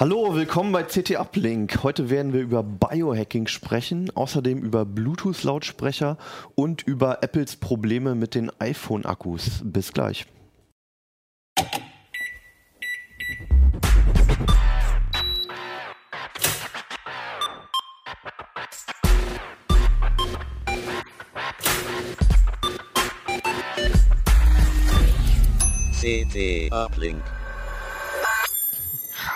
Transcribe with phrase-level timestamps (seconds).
[0.00, 1.82] Hallo, willkommen bei CT Uplink.
[1.82, 6.18] Heute werden wir über Biohacking sprechen, außerdem über Bluetooth-Lautsprecher
[6.54, 9.62] und über Apples Probleme mit den iPhone-Akkus.
[9.64, 10.26] Bis gleich.
[26.00, 27.37] CT Uplink.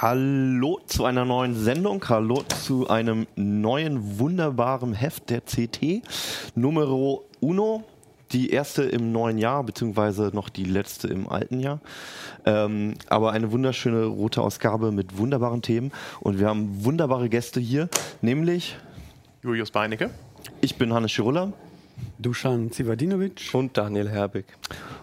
[0.03, 6.03] Hallo zu einer neuen Sendung, hallo zu einem neuen wunderbaren Heft der CT,
[6.57, 7.85] Numero Uno,
[8.33, 11.79] die erste im neuen Jahr, beziehungsweise noch die letzte im alten Jahr.
[12.45, 17.89] Ähm, aber eine wunderschöne rote Ausgabe mit wunderbaren Themen und wir haben wunderbare Gäste hier,
[18.23, 18.77] nämlich
[19.45, 20.11] Julius Beinecke.
[20.63, 21.53] ich bin Hannes Schirulla
[22.19, 23.51] Dusan Zivadinovic.
[23.53, 24.47] Und Daniel Herbig.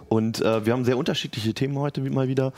[0.09, 2.51] Und äh, wir haben sehr unterschiedliche Themen heute mal wieder.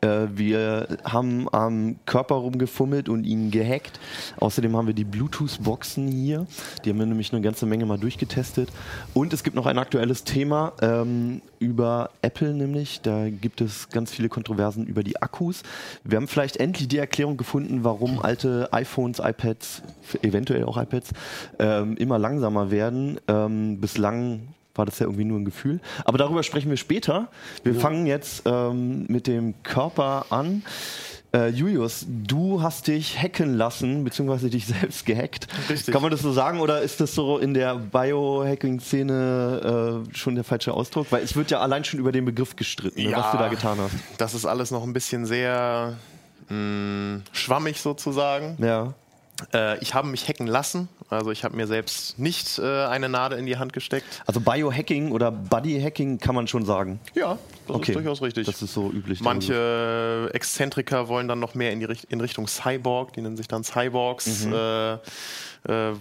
[0.00, 4.00] Äh, wir haben am Körper rumgefummelt und ihn gehackt.
[4.38, 6.46] Außerdem haben wir die Bluetooth-Boxen hier.
[6.84, 8.70] Die haben wir nämlich eine ganze Menge mal durchgetestet.
[9.12, 13.00] Und es gibt noch ein aktuelles Thema ähm, über Apple nämlich.
[13.02, 15.62] Da gibt es ganz viele Kontroversen über die Akkus.
[16.04, 19.82] Wir haben vielleicht endlich die Erklärung gefunden, warum alte iPhones, iPads,
[20.22, 21.12] eventuell auch iPads,
[21.58, 23.20] ähm, immer langsamer werden.
[23.28, 25.80] Ähm, bislang war das ja irgendwie nur ein Gefühl.
[26.04, 27.28] Aber darüber sprechen wir später.
[27.62, 30.62] Wir fangen jetzt ähm, mit dem Körper an.
[31.34, 35.48] Äh, Julius, du hast dich hacken lassen, beziehungsweise dich selbst gehackt.
[35.68, 35.92] Richtig.
[35.92, 40.44] Kann man das so sagen oder ist das so in der Biohacking-Szene äh, schon der
[40.44, 41.08] falsche Ausdruck?
[41.10, 43.78] Weil es wird ja allein schon über den Begriff gestritten, ne, was du da getan
[43.78, 43.94] hast.
[44.18, 45.94] Das ist alles noch ein bisschen sehr
[46.48, 48.56] mh, schwammig sozusagen.
[48.64, 48.94] Ja.
[49.52, 50.88] Äh, ich habe mich hacken lassen.
[51.10, 54.22] Also ich habe mir selbst nicht äh, eine Nadel in die Hand gesteckt.
[54.26, 57.00] Also Biohacking oder Bodyhacking kann man schon sagen.
[57.14, 57.92] Ja, das Okay.
[57.92, 58.46] ist durchaus richtig.
[58.46, 59.20] Das ist so üblich.
[59.20, 63.48] Manche Exzentriker wollen dann noch mehr in, die Richt in Richtung Cyborg, die nennen sich
[63.48, 64.52] dann Cyborgs, Mhm.
[64.54, 64.98] äh, äh,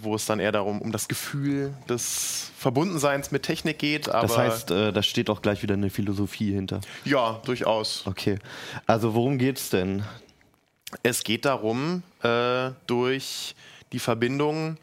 [0.01, 4.07] wo es dann eher darum um das Gefühl des Verbundenseins mit Technik geht.
[4.07, 6.81] Das heißt, äh, da steht auch gleich wieder eine Philosophie hinter.
[7.05, 8.03] ja, durchaus.
[8.05, 8.39] Okay.
[8.87, 10.03] Also worum geht's denn?
[11.01, 13.55] Es geht darum, äh, durch
[13.91, 14.77] die Verbindung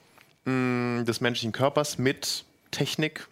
[0.44, 3.28] mh, des menschlichen Körpers mit Technik,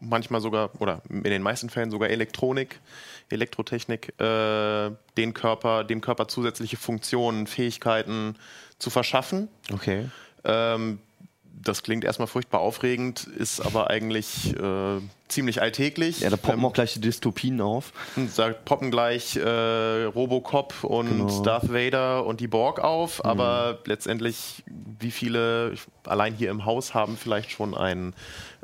[0.00, 2.80] manchmal sogar, oder in den meisten Fällen sogar Elektronik,
[3.28, 8.34] Elektrotechnik, äh, den Körper, dem Körper zusätzliche Funktionen, Fähigkeiten
[8.78, 9.48] zu verschaffen.
[9.72, 10.10] Okay.
[10.44, 10.98] Ähm,
[11.60, 16.20] das klingt erstmal furchtbar aufregend, ist aber eigentlich äh, ziemlich alltäglich.
[16.20, 17.92] Ja, da poppen Ähm, auch gleich die Dystopien auf.
[18.36, 21.38] da poppen gleich äh, Robocop und Genau.
[21.38, 21.42] Mhm.
[21.44, 24.64] Darth Vader und die Borg auf, aber letztendlich,
[24.98, 25.74] wie viele
[26.04, 28.14] allein hier im Haus haben vielleicht schon einen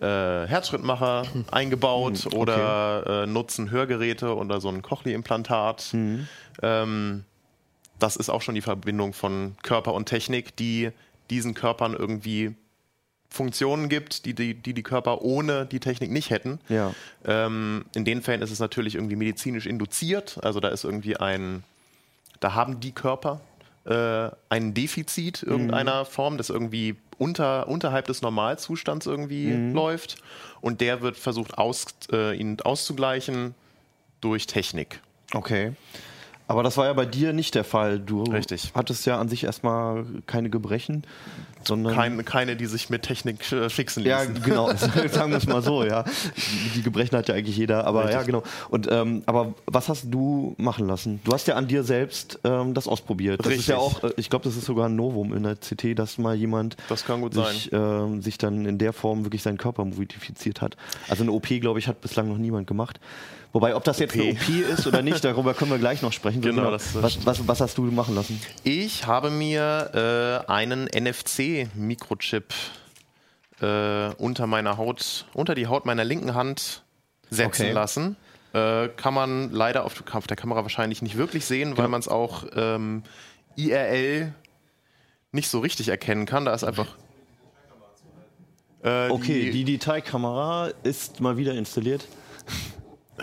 [0.00, 0.04] äh,
[0.46, 5.90] Herzschrittmacher eingebaut Mhm, oder äh, nutzen Hörgeräte oder so ein Cochlea-Implantat.
[5.92, 6.26] Mhm.
[6.62, 7.24] Ähm,
[7.98, 10.90] das ist auch schon die Verbindung von Körper und Technik, die
[11.30, 12.54] diesen Körpern irgendwie
[13.30, 16.60] Funktionen gibt, die die, die, die Körper ohne die Technik nicht hätten.
[16.68, 16.94] Ja.
[17.24, 20.38] Ähm, in den Fällen ist es natürlich irgendwie medizinisch induziert.
[20.42, 21.62] Also da ist irgendwie ein,
[22.40, 23.40] da haben die Körper
[23.84, 30.16] äh, ein Defizit irgendeiner Form, das irgendwie unter, unterhalb des Normalzustands irgendwie läuft.
[30.60, 33.54] Und der wird versucht, aus, äh, ihn auszugleichen
[34.20, 35.00] durch Technik.
[35.34, 35.72] Okay.
[36.48, 38.00] Aber das war ja bei dir nicht der Fall.
[38.00, 38.72] Du Richtig.
[38.74, 41.04] hattest ja an sich erstmal keine Gebrechen,
[41.62, 41.94] sondern.
[41.94, 44.42] Keine, keine die sich mit Technik äh, fixen ja, ließen.
[44.42, 44.72] genau.
[45.10, 46.04] Sagen wir es mal so, ja.
[46.74, 48.16] Die, Gebrechen hat ja eigentlich jeder, aber Richtig.
[48.16, 48.42] ja, genau.
[48.70, 51.20] Und ähm, aber was hast du machen lassen?
[51.24, 53.44] Du hast ja an dir selbst ähm, das ausprobiert.
[53.44, 54.04] Das ist ja Richtig.
[54.04, 56.78] auch, äh, ich glaube, das ist sogar ein Novum in der CT, dass mal jemand
[57.30, 60.78] sich, ähm, sich dann in der Form wirklich seinen Körper modifiziert hat.
[61.10, 62.98] Also eine OP, glaube ich, hat bislang noch niemand gemacht.
[63.52, 64.20] Wobei, ob das jetzt OP.
[64.20, 66.42] eine OP ist oder nicht, darüber können wir gleich noch sprechen.
[66.42, 68.40] Genau, das- das was, was, was hast du machen lassen?
[68.62, 72.52] Ich habe mir äh, einen NFC-Mikrochip
[73.60, 76.82] äh, unter meiner Haut, unter die Haut meiner linken Hand
[77.30, 77.72] setzen Okay.
[77.72, 78.16] lassen.
[78.52, 82.08] Äh, kann man leider auf, auf der Kamera wahrscheinlich nicht wirklich sehen, weil man es
[82.08, 83.02] auch ähm,
[83.56, 84.32] IRL
[85.32, 86.44] nicht so richtig erkennen kann.
[86.44, 86.96] Da ist einfach.
[88.82, 92.06] Äh, Okay, die Detailkamera ist mal wieder installiert.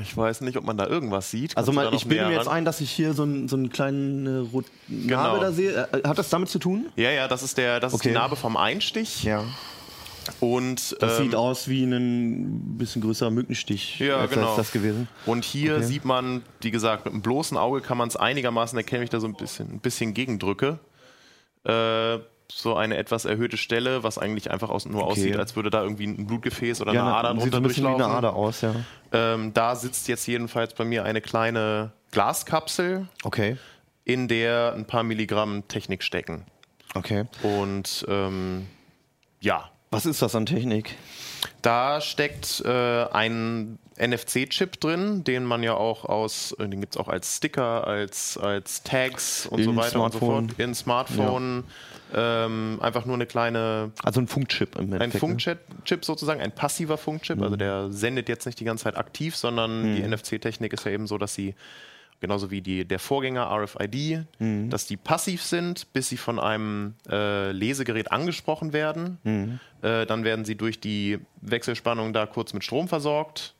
[0.02, 1.56] Ich weiß nicht, ob man da irgendwas sieht.
[1.58, 3.56] Also Kannst da noch ich bilde mir jetzt ein, dass ich hier so, einen- so
[3.56, 5.16] einen kleinen äh, roten Genau.
[5.18, 5.88] Narbe da sehe.
[5.92, 6.88] Äh, Hat das damit zu tun?
[6.96, 8.10] Ja, ja, das ist, der, das ist Okay.
[8.10, 9.24] die Narbe vom Einstich.
[9.24, 9.44] Ja.
[10.40, 14.00] Und, Das ähm, sieht aus wie ein bisschen größerer Mückenstich.
[14.00, 14.52] Ja, genau.
[14.52, 15.08] Ist das gewesen.
[15.28, 15.84] Und hier Okay.
[15.86, 19.10] sieht man, wie gesagt, mit einem bloßen Auge kann man es einigermaßen erkennen, wenn ich
[19.12, 20.80] da so ein bisschen, ein bisschen gegendrücke.
[21.64, 22.18] Äh,
[22.52, 26.06] so eine etwas erhöhte Stelle, was eigentlich einfach aus, nur aussieht, als würde da irgendwie
[26.06, 28.06] ein Blutgefäß oder eine Ader sieht so drunter ein bisschen wie durchlaufen.
[28.12, 28.76] eine Ader aus, ja.
[29.12, 33.58] Ähm, da sitzt jetzt jedenfalls bei mir eine kleine Glaskapsel, Okay.
[34.04, 36.46] in der ein paar Milligramm Technik stecken.
[36.94, 37.26] Okay.
[37.44, 38.68] Und ähm,
[39.42, 40.96] ja, Was ist das an Technik?
[41.62, 47.00] da steckt äh, ein NFC-Chip drin, den man ja auch aus, äh, den gibt es
[47.02, 50.36] auch als Sticker, als, als Tags und In so weiter Smartphone.
[50.38, 50.60] und so fort.
[50.60, 51.64] In Smartphone.
[52.14, 55.14] Ähm, einfach nur eine kleine, Also ein Funkchip im ein Endeffekt.
[55.16, 55.20] ne?
[55.20, 57.42] Funkchip sozusagen, ein passiver Funkchip.
[57.42, 61.08] Also der sendet jetzt nicht die ganze Zeit aktiv, sondern die NFC-Technik ist ja eben
[61.08, 61.56] so, dass sie
[62.22, 64.26] genauso wie die, der Vorgänger RFID,
[64.70, 69.60] dass die passiv sind, bis sie von einem äh, Lesegerät angesprochen werden.
[69.82, 73.55] Äh, dann werden sie durch die Wechselspannung da kurz mit Strom versorgt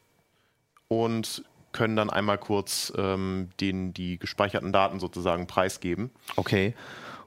[0.88, 6.10] und können dann einmal kurz ähm, den, die gespeicherten Daten sozusagen preisgeben.
[6.38, 6.74] Okay.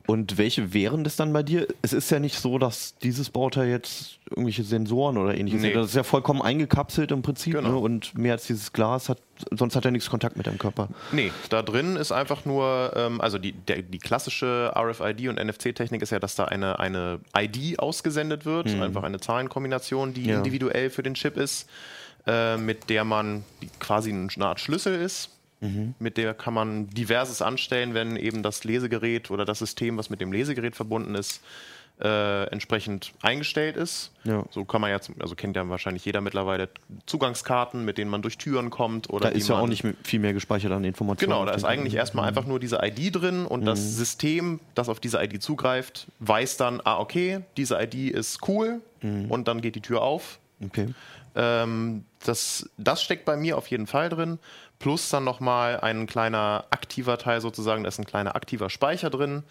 [0.07, 1.67] Und welche wären das dann bei dir?
[1.83, 5.69] Es ist ja nicht so, dass dieses Bauteil jetzt irgendwelche Sensoren oder ähnliches Nee.
[5.75, 5.83] hat.
[5.83, 7.53] Das ist ja vollkommen eingekapselt im Prinzip.
[7.53, 7.73] Genau.
[7.73, 7.77] Ne?
[7.77, 9.19] Und mehr als dieses Glas hat,
[9.51, 10.89] sonst hat er nichts Kontakt mit deinem Körper.
[11.13, 16.01] Nee, da drin ist einfach nur, ähm, also die, der, die klassische RFID und NFC-Technik
[16.01, 20.39] ist ja, dass da eine, eine ID ausgesendet wird, einfach eine Zahlenkombination, die Ja.
[20.39, 21.69] individuell für den Chip ist,
[22.29, 23.43] äh, mit der man
[23.81, 25.31] quasi eine Art Schlüssel ist.
[25.99, 30.21] Mit der kann man diverses anstellen, wenn eben das Lesegerät oder das System, was mit
[30.21, 31.43] dem Lesegerät verbunden ist,
[32.01, 34.13] äh, entsprechend eingestellt ist.
[34.23, 34.45] Ja.
[34.53, 36.69] So kann man ja, zum- also kennt ja wahrscheinlich jeder mittlerweile
[37.07, 40.33] Zugangskarten, mit denen man durch Türen kommt oder Da ist ja auch nicht viel mehr
[40.33, 41.33] gespeichert an Informationen.
[41.33, 45.01] Genau, da ist eigentlich erstmal einfach nur diese ID drin und das System, das auf
[45.01, 49.81] diese ID zugreift, weiß dann, ah, okay, diese ID ist cool und dann geht die
[49.81, 50.39] Tür auf.
[50.65, 50.95] Okay.
[51.35, 54.39] Ähm, das, das steckt bei mir auf jeden Fall drin.
[54.79, 59.43] Plus dann nochmal ein kleiner aktiver Teil sozusagen, da ist ein kleiner aktiver Speicher drin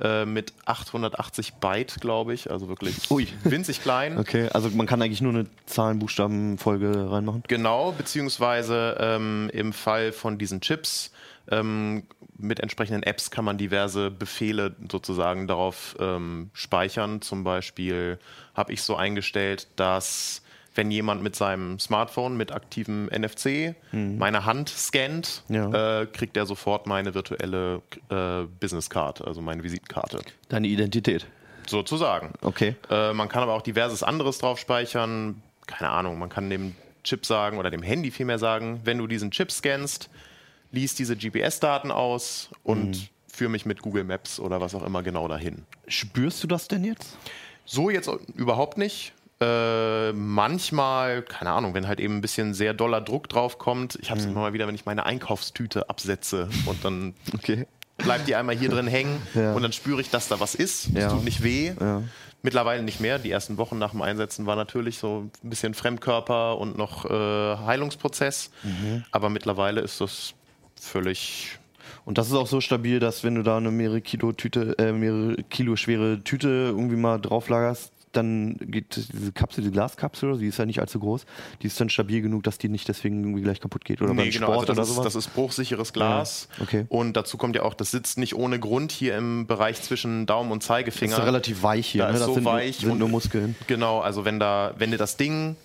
[0.00, 2.50] äh, mit 880 Byte, glaube ich.
[2.50, 3.26] Also wirklich Ui.
[3.42, 4.16] winzig klein.
[4.26, 7.42] Okay, also man kann eigentlich nur eine Zahlen-Buchstaben-Folge reinmachen.
[7.48, 11.10] Genau, beziehungsweise ähm, im Fall von diesen Chips
[11.50, 12.04] ähm,
[12.38, 17.22] mit entsprechenden Apps kann man diverse Befehle sozusagen darauf ähm, speichern.
[17.22, 18.18] Zum Beispiel
[18.54, 20.42] habe ich so eingestellt, dass
[20.76, 26.02] wenn jemand mit seinem Smartphone mit aktivem NFC meine Hand scannt, Ja.
[26.02, 30.20] äh, kriegt er sofort meine virtuelle äh, Business-Card, also meine Visitenkarte.
[30.48, 31.26] Deine Identität.
[31.66, 32.32] Sozusagen.
[32.42, 32.76] Okay.
[32.90, 35.42] Äh, man kann aber auch diverses anderes drauf speichern.
[35.66, 39.30] Keine Ahnung, man kann dem Chip sagen oder dem Handy vielmehr sagen, wenn du diesen
[39.32, 40.08] Chip scannst,
[40.72, 43.08] lies diese GPS-Daten aus und Mhm.
[43.32, 45.64] führe mich mit Google Maps oder was auch immer genau dahin.
[45.88, 47.16] Spürst du das denn jetzt?
[47.64, 49.12] So jetzt überhaupt nicht.
[49.40, 53.98] Äh, manchmal, keine Ahnung, wenn halt eben ein bisschen sehr doller Druck drauf kommt.
[54.00, 57.66] Ich habe es immer mal wieder, wenn ich meine Einkaufstüte absetze und dann Okay.
[57.98, 59.52] bleibt die einmal hier drin hängen Ja.
[59.52, 60.86] und dann spüre ich, dass da was ist.
[60.88, 61.10] Es Ja.
[61.10, 61.72] tut nicht weh.
[61.78, 62.02] Ja.
[62.42, 63.18] Mittlerweile nicht mehr.
[63.18, 67.08] Die ersten Wochen nach dem Einsetzen war natürlich so ein bisschen Fremdkörper und noch äh,
[67.66, 68.50] Heilungsprozess.
[68.62, 69.04] Mhm.
[69.10, 70.32] Aber mittlerweile ist das
[70.80, 71.58] völlig.
[72.04, 74.92] Und das ist auch so stabil, dass wenn du da eine mehrere Kilo Tüte, äh,
[74.92, 80.46] mehrere Kilo schwere Tüte irgendwie mal drauf lagerst, dann geht diese Kapsel, die Glaskapsel, die
[80.46, 81.26] ist ja nicht allzu groß,
[81.62, 84.00] die ist dann stabil genug, dass die nicht deswegen irgendwie gleich kaputt geht.
[84.02, 85.04] Oder beim Sport also das, oder ist, sowas.
[85.04, 86.48] das ist bruchsicheres Glas.
[86.58, 86.86] Ja, okay.
[86.88, 90.50] Und dazu kommt ja auch, das sitzt nicht ohne Grund hier im Bereich zwischen Daumen
[90.52, 91.16] und das Zeigefinger.
[91.18, 92.14] ist relativ weich hier, Da ne?
[92.14, 93.54] ist das so sind, weich sind und- nur Muskeln.
[93.66, 95.56] Genau, also wenn da, wenn dir das Ding,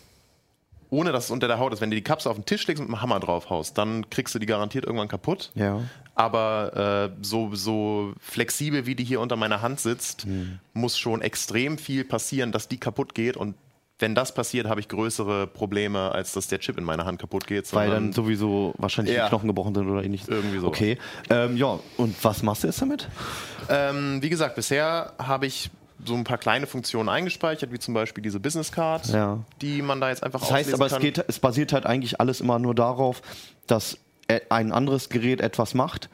[0.89, 2.81] ohne dass es unter der Haut ist, wenn du die Kapsel auf den Tisch legst
[2.81, 5.51] und mit dem Hammer drauf haust, dann kriegst du die garantiert irgendwann kaputt.
[5.55, 5.81] Ja.
[6.15, 10.59] Aber äh, so, so flexibel wie die hier unter meiner Hand sitzt, Hm.
[10.73, 13.37] muss schon extrem viel passieren, dass die kaputt geht.
[13.37, 13.55] Und
[13.97, 17.45] wenn das passiert, habe ich größere Probleme, als dass der Chip in meiner Hand kaputt
[17.47, 17.71] geht.
[17.73, 19.25] Weil dann sowieso wahrscheinlich Ja.
[19.25, 20.27] die Knochen gebrochen sind oder ähnliches.
[20.27, 20.69] Irgendwie sowas.
[20.69, 20.97] Okay.
[21.29, 23.07] Ähm, ja, und was machst du jetzt damit?
[23.69, 25.69] ähm, wie gesagt, bisher habe ich
[26.03, 29.37] so ein paar kleine Funktionen eingespeichert, wie zum Beispiel diese Business Card, Ja.
[29.61, 32.41] die man da jetzt einfach Das heißt aber, es, geht, es basiert halt eigentlich alles
[32.41, 33.21] immer nur darauf,
[33.67, 33.99] dass
[34.49, 36.09] ein anderes Gerät etwas macht,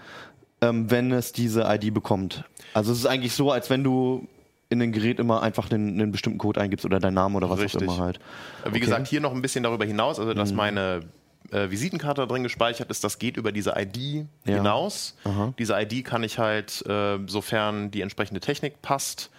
[0.61, 2.43] ähm, wenn es diese ID bekommt.
[2.73, 4.27] Also es ist eigentlich so, als wenn du
[4.69, 7.59] in ein Gerät immer einfach einen, einen bestimmten Code eingibst oder deinen Namen oder was
[7.59, 7.77] Richtig.
[7.77, 8.19] auch immer halt.
[8.63, 8.79] Wie Okay.
[8.81, 10.35] gesagt, hier noch ein bisschen darüber hinaus, also Mhm.
[10.35, 11.01] dass meine
[11.51, 14.55] äh, Visitenkarte drin gespeichert ist, das geht über diese ID Ja.
[14.55, 15.15] hinaus.
[15.23, 15.53] Aha.
[15.57, 19.29] Diese ID kann ich halt, äh, sofern die entsprechende Technik passt,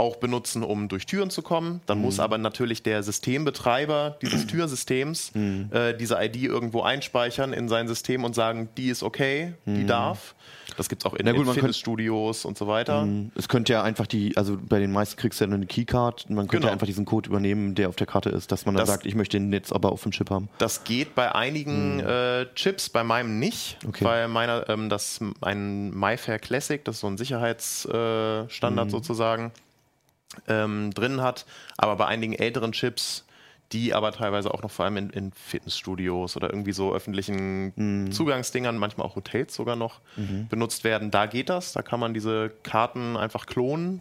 [0.00, 1.80] auch benutzen, um durch Türen zu kommen.
[1.86, 2.04] Dann Mhm.
[2.04, 5.68] muss aber natürlich der Systembetreiber dieses Türsystems Mhm.
[5.72, 10.34] äh, diese ID irgendwo einspeichern in sein System und sagen, die ist okay, die darf.
[10.76, 11.32] Das gibt es auch in, Mhm.
[11.32, 13.06] Na gut, in Fitnessstudios und so weiter.
[13.34, 16.46] Es könnte ja einfach die, also bei den meisten kriegst du ja eine Keycard, man
[16.46, 16.66] könnte Genau.
[16.68, 19.04] ja einfach diesen Code übernehmen, der auf der Karte ist, dass man dann Das- sagt,
[19.06, 20.48] ich möchte den jetzt aber auf dem Chip haben.
[20.58, 23.76] Das geht bei einigen äh, Chips, bei meinem nicht.
[23.86, 24.04] Okay.
[24.04, 29.50] weil meiner ähm, das ein MyFair Classic, das ist so ein Sicherheitsstandard äh, sozusagen,
[30.48, 31.46] ähm, drin hat.
[31.76, 33.24] Aber bei einigen älteren Chips,
[33.72, 38.10] die aber teilweise auch noch vor allem in, in Fitnessstudios oder irgendwie so öffentlichen Mhm.
[38.12, 40.00] Zugangsdingern, manchmal auch Hotels sogar noch
[40.48, 41.10] benutzt werden.
[41.12, 44.00] Da geht das, da kann man diese Karten einfach klonen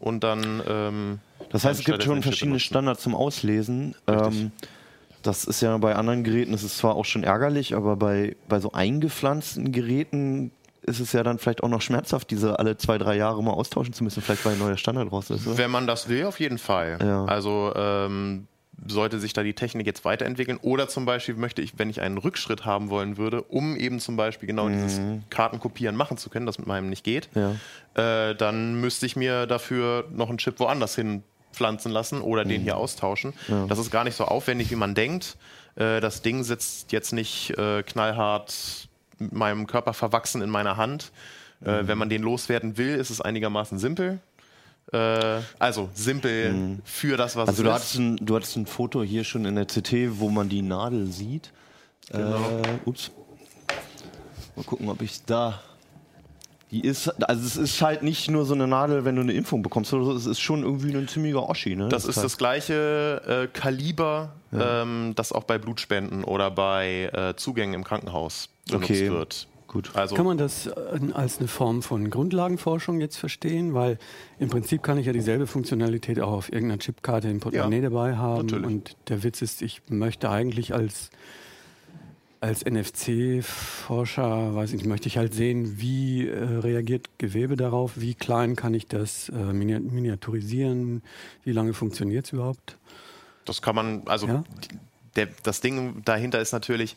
[0.00, 0.62] und dann.
[0.68, 1.18] Ähm, Mhm.
[1.50, 2.60] Das heißt, es gibt schon verschiedene.
[2.60, 3.94] Standards zum Auslesen.
[4.06, 4.52] Ähm,
[5.22, 8.60] das ist ja bei anderen Geräten, das ist zwar auch schon ärgerlich, aber bei, bei
[8.60, 10.50] so eingepflanzten Geräten
[10.88, 13.92] ist es ja dann vielleicht auch noch schmerzhaft, diese alle zwei, drei Jahre mal austauschen
[13.92, 15.46] zu müssen, vielleicht weil ein neuer Standard raus ist.
[15.46, 15.58] Oder?
[15.58, 16.98] Wenn man das will, auf jeden Fall.
[17.00, 17.24] Ja.
[17.26, 18.48] Also ähm,
[18.86, 22.16] sollte sich da die Technik jetzt weiterentwickeln oder zum Beispiel möchte ich, wenn ich einen
[22.16, 26.58] Rückschritt haben wollen würde, um eben zum Beispiel genau dieses Kartenkopieren machen zu können, das
[26.58, 27.58] mit meinem nicht geht, Mhm.
[27.96, 28.30] Ja.
[28.30, 32.62] äh, dann müsste ich mir dafür noch einen Chip woanders hin pflanzen lassen oder den
[32.62, 33.32] hier austauschen.
[33.68, 35.36] Das ist gar nicht so aufwendig, wie man denkt.
[35.74, 38.87] Äh, das Ding sitzt jetzt nicht äh, knallhart
[39.18, 41.12] mit meinem Körper verwachsen in meiner Hand.
[41.60, 44.20] Äh, wenn man den loswerden will, ist es einigermaßen simpel.
[44.92, 47.98] Äh, also simpel für das, was Also du es hattest, ist.
[47.98, 51.52] ein, du hattest ein Foto hier schon in der CT, wo man die Nadel sieht.
[52.10, 52.36] Genau.
[52.60, 53.10] Äh, ups.
[54.56, 55.60] Mal gucken, ob ich da.
[56.70, 59.62] Die ist, also es ist halt nicht nur so eine Nadel, wenn du eine Impfung
[59.62, 61.88] bekommst, oder so, es ist schon irgendwie ein ziemlicher Oschi, ne?
[61.88, 67.34] Das ist halt- das gleiche äh, Kaliber, ähm, das auch bei Blutspenden oder bei äh,
[67.36, 69.10] Zugängen im Krankenhaus benutzt Okay.
[69.10, 69.48] wird.
[69.66, 69.90] Gut.
[69.94, 70.72] Also Kann man das äh,
[71.12, 73.74] als eine Form von Grundlagenforschung jetzt verstehen?
[73.74, 73.98] Weil
[74.38, 78.16] im Prinzip kann ich ja dieselbe Funktionalität auch auf irgendeiner Chipkarte im Portemonnaie Ja, dabei
[78.16, 78.46] haben.
[78.46, 78.66] natürlich.
[78.66, 81.10] Und der Witz ist, ich möchte eigentlich als,
[82.40, 88.54] als NFC-Forscher, weiß ich möchte ich halt sehen, wie äh, reagiert Gewebe darauf, wie klein
[88.56, 91.02] kann ich das äh, mini- miniaturisieren,
[91.44, 92.78] wie lange funktioniert es überhaupt?
[93.44, 94.44] Das kann man, also Ja?
[95.16, 96.96] der, das Ding dahinter ist natürlich,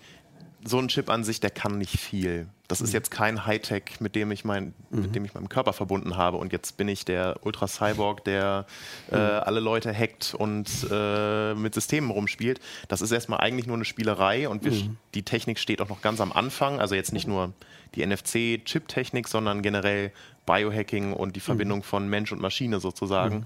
[0.64, 2.48] so ein Chip an sich, der kann nicht viel.
[2.68, 2.86] Das Mhm.
[2.86, 6.38] ist jetzt kein Hightech, mit dem ich mein, mit dem ich meinen Körper verbunden habe.
[6.38, 8.66] Und jetzt bin ich der Ultra Cyborg, der
[9.12, 9.22] äh, Mhm.
[9.44, 12.60] alle Leute hackt und äh, mit Systemen rumspielt.
[12.88, 14.98] Das ist erstmal eigentlich nur eine Spielerei und wir, Mhm.
[15.16, 16.80] die Technik steht auch noch ganz am Anfang.
[16.80, 17.54] Also jetzt nicht nur
[17.96, 20.12] die NFC-Chip-Technik, sondern generell
[20.46, 21.44] Biohacking und die Mhm.
[21.44, 23.46] Verbindung von Mensch und Maschine sozusagen.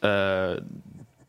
[0.00, 0.60] Äh,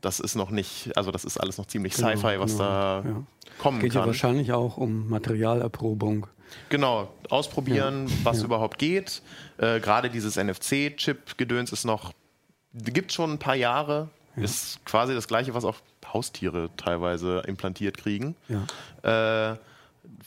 [0.04, 3.04] das ist noch nicht, also das ist alles noch ziemlich Genau, Sci-Fi, was genau, da
[3.06, 3.24] ja.
[3.58, 4.10] kommen Geht ja kann.
[4.10, 6.28] wahrscheinlich auch um Materialerprobung.
[6.70, 9.22] Genau, ausprobieren, was überhaupt geht.
[9.58, 12.14] Äh, Gerade dieses NFC-Chip-Gedöns ist noch,
[12.74, 14.10] gibt schon ein paar Jahre.
[14.36, 15.78] Ist quasi das gleiche, was auch
[16.12, 18.36] Haustiere teilweise implantiert kriegen.
[18.50, 19.52] Ja.
[19.52, 19.58] Äh,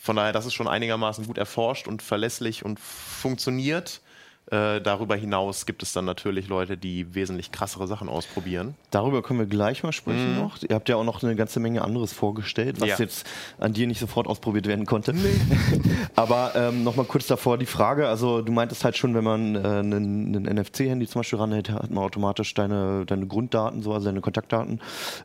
[0.01, 4.01] von daher, das ist schon einigermaßen gut erforscht und verlässlich und funktioniert.
[4.49, 8.77] Äh, darüber hinaus gibt es dann natürlich Leute, die wesentlich krassere Sachen ausprobieren.
[8.93, 10.39] Darüber können wir gleich mal sprechen Mhm.
[10.41, 10.59] noch.
[10.63, 12.97] Ihr habt ja auch noch eine ganze Menge anderes vorgestellt, was Ja.
[12.99, 13.27] jetzt
[13.59, 15.15] an dir nicht sofort ausprobiert werden konnte.
[16.15, 19.59] Aber ähm, nochmal kurz davor die Frage, also du meintest halt schon, wenn man äh,
[19.59, 24.21] einen, einen NFC-Handy zum Beispiel ranhält, hat man automatisch deine, deine Grunddaten, so, also deine
[24.21, 24.81] Kontaktdaten.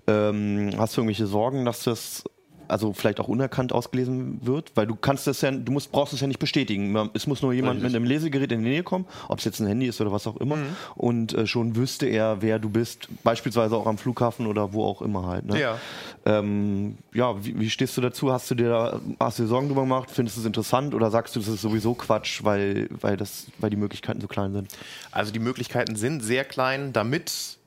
[0.07, 2.23] Ähm, hast du irgendwelche Sorgen, dass das
[2.71, 6.21] also vielleicht auch unerkannt ausgelesen wird, weil du kannst das ja, du musst, brauchst es
[6.21, 7.09] ja nicht bestätigen.
[7.13, 7.91] Es muss nur jemand Richtig.
[7.91, 10.25] mit einem Lesegerät in die Nähe kommen, ob es jetzt ein Handy ist oder was
[10.27, 10.75] auch immer, Mhm.
[10.95, 15.01] und äh, schon wüsste er, wer du bist, beispielsweise auch am Flughafen oder wo auch
[15.01, 15.45] immer halt.
[15.45, 15.59] Ne?
[15.59, 15.77] Ja.
[16.25, 18.31] Ähm, ja, wie, wie stehst du dazu?
[18.31, 20.09] Hast du dir da, hast du dir Sorgen drüber gemacht?
[20.11, 23.69] Findest du es interessant oder sagst du, das ist sowieso Quatsch, weil, weil, das, weil
[23.69, 24.69] die Möglichkeiten so klein sind?
[25.11, 27.57] Also die Möglichkeiten sind sehr klein, damit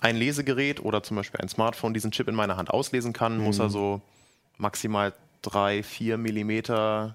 [0.00, 3.58] ein Lesegerät oder zum Beispiel ein Smartphone diesen Chip in meiner Hand auslesen kann, muss
[3.58, 4.00] er so
[4.60, 5.12] maximal
[5.42, 7.14] drei, vier Millimeter,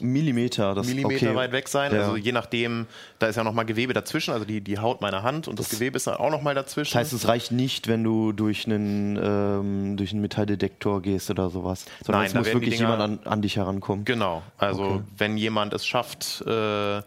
[0.00, 1.34] Millimeter, das Millimeter okay.
[1.36, 1.94] weit weg sein.
[1.94, 2.00] Ja.
[2.00, 2.86] Also je nachdem,
[3.20, 5.96] da ist ja nochmal Gewebe dazwischen, also die, die Haut meiner Hand und das, Gewebe
[5.96, 6.92] ist dann auch nochmal dazwischen.
[6.94, 11.48] Das heißt, es reicht nicht, wenn du durch einen, ähm, durch einen Metalldetektor gehst oder
[11.48, 11.84] sowas.
[12.04, 14.04] Sondern Nein, es muss wirklich Dinger- jemand an, an dich herankommen.
[14.04, 15.00] Genau, also Okay.
[15.16, 17.00] wenn jemand es schafft, äh,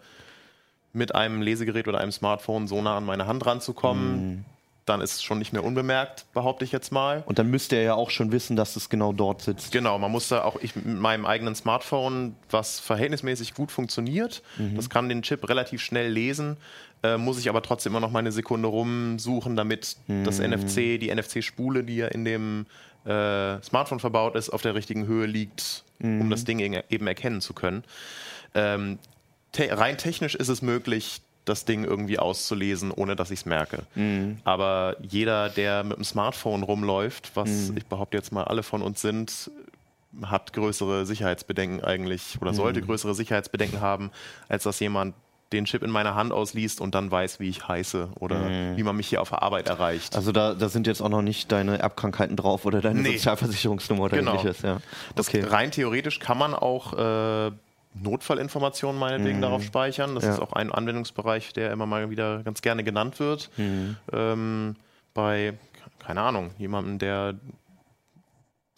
[0.94, 4.46] mit einem Lesegerät oder einem Smartphone so nah an meine Hand ranzukommen, Mhm.
[4.88, 7.24] Dann ist es schon nicht mehr unbemerkt, behaupte ich jetzt mal.
[7.26, 9.72] Und dann müsste er ja auch schon wissen, dass es genau dort sitzt.
[9.72, 14.42] Genau, man muss da auch ich mit meinem eigenen Smartphone, was verhältnismäßig gut funktioniert,
[14.76, 16.58] das kann den Chip relativ schnell lesen,
[17.04, 21.14] äh, muss ich aber trotzdem immer noch mal eine Sekunde rumsuchen, damit das NFC, die
[21.14, 22.66] NFC-Spule, die ja in dem
[23.06, 27.54] äh, Smartphone verbaut ist, auf der richtigen Höhe liegt, um das Ding eben erkennen zu
[27.54, 27.84] können.
[28.56, 29.00] Ähm,
[29.52, 33.84] te rein technisch ist es möglich, das Ding irgendwie auszulesen, ohne dass ich es merke.
[34.44, 39.02] Aber jeder, der mit dem Smartphone rumläuft, was ich behaupte jetzt mal alle von uns
[39.02, 39.52] sind,
[40.24, 44.12] hat größere Sicherheitsbedenken eigentlich oder sollte größere Sicherheitsbedenken haben,
[44.50, 45.14] als dass jemand
[45.54, 48.98] den Chip in meiner Hand ausliest und dann weiß, wie ich heiße oder wie man
[48.98, 50.14] mich hier auf der Arbeit erreicht.
[50.16, 53.14] Also da, da sind jetzt auch noch nicht deine Erbkrankheiten drauf oder deine Nee.
[53.14, 54.32] Sozialversicherungsnummer oder Genau.
[54.36, 54.62] ähnliches.
[54.62, 54.80] Ja.
[55.16, 55.44] Das Okay.
[55.46, 57.52] rein theoretisch kann man auch äh,
[58.04, 60.16] Notfallinformationen meinetwegen darauf speichern.
[60.16, 60.30] Das Mhm.
[60.30, 60.36] Ja.
[60.36, 63.50] ist auch ein Anwendungsbereich, der immer mal wieder ganz gerne genannt wird.
[63.58, 63.96] Mhm.
[64.14, 64.76] Ähm,
[65.14, 65.54] bei,
[66.00, 67.36] keine Ahnung, jemandem, der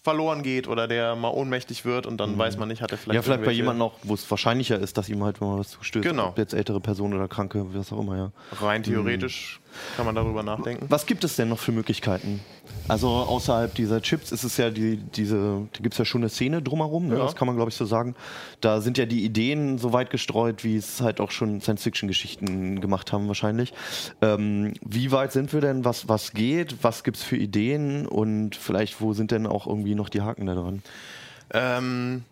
[0.01, 3.15] verloren geht oder der mal ohnmächtig wird und dann weiß man nicht, hat er vielleicht.
[3.15, 6.03] Ja, vielleicht bei jemandem auch, wo es wahrscheinlicher ist, dass ihm halt mal was zustößt.
[6.07, 6.29] Genau.
[6.29, 8.31] Ob jetzt ältere Person oder Kranke, was auch immer, ja.
[8.61, 9.59] Rein theoretisch
[9.95, 10.85] kann man darüber nachdenken.
[10.89, 12.39] Was gibt es denn noch für Möglichkeiten?
[12.87, 16.29] Also außerhalb dieser Chips ist es ja die, diese, da gibt es ja schon eine
[16.29, 17.17] Szene drumherum, ne?
[17.17, 17.23] Ja.
[17.23, 18.15] das kann man glaube ich so sagen.
[18.61, 23.11] Da sind ja die Ideen so weit gestreut, wie es halt auch schon Science-Fiction-Geschichten gemacht
[23.11, 23.73] haben wahrscheinlich.
[24.21, 25.85] Ähm, wie weit sind wir denn?
[25.85, 26.83] Was, was geht?
[26.83, 28.07] Was gibt es für Ideen?
[28.07, 30.83] Und vielleicht, wo sind denn auch irgendwie noch die Haken da dran?
[31.51, 32.23] Ähm,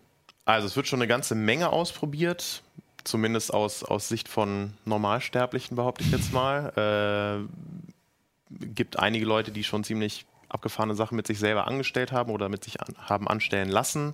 [0.46, 2.63] also es wird schon eine ganze Menge ausprobiert,
[3.08, 7.48] zumindest aus, aus Sicht von Normalsterblichen, behaupte ich jetzt mal.
[7.50, 12.50] Äh, gibt einige Leute, die schon ziemlich abgefahrene Sachen mit sich selber angestellt haben oder
[12.50, 14.14] mit sich an, haben anstellen lassen.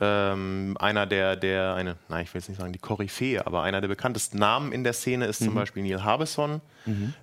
[0.00, 3.80] Ähm, einer der, der, eine, nein, ich will jetzt nicht sagen die Koryphäe, aber einer
[3.80, 6.60] der bekanntesten Namen in der Szene ist zum Beispiel Neil Harbisson,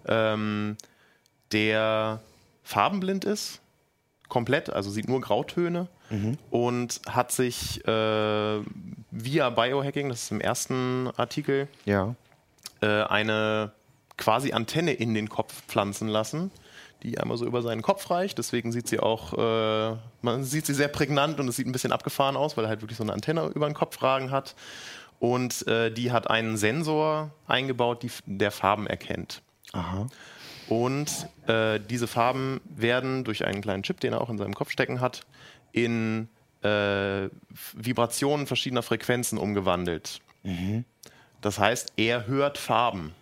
[0.08, 0.78] ähm,
[1.52, 2.22] der
[2.64, 3.62] farbenblind ist,
[4.28, 5.88] komplett, also sieht nur Grautöne
[6.52, 8.60] und hat sich äh,
[9.12, 12.16] via Biohacking, das ist im ersten Artikel, Ja.
[12.82, 13.72] äh, eine
[14.18, 16.52] quasi Antenne in den Kopf pflanzen lassen,
[17.02, 18.38] die einmal so über seinen Kopf reicht.
[18.38, 21.92] Deswegen sieht sie auch, äh, man sieht sie sehr prägnant und es sieht ein bisschen
[21.92, 24.56] abgefahren aus, weil er halt wirklich so eine Antenne über den Kopf ragen hat.
[25.20, 29.42] Und äh, die hat einen Sensor eingebaut, die, der Farben erkennt.
[29.72, 30.08] Aha.
[30.70, 34.70] Und äh, diese Farben werden durch einen kleinen Chip, den er auch in seinem Kopf
[34.72, 35.22] stecken hat,
[35.72, 36.30] in
[36.64, 37.28] äh,
[37.74, 40.22] Vibrationen verschiedener Frequenzen umgewandelt.
[41.42, 43.14] Das heißt, er hört Farben.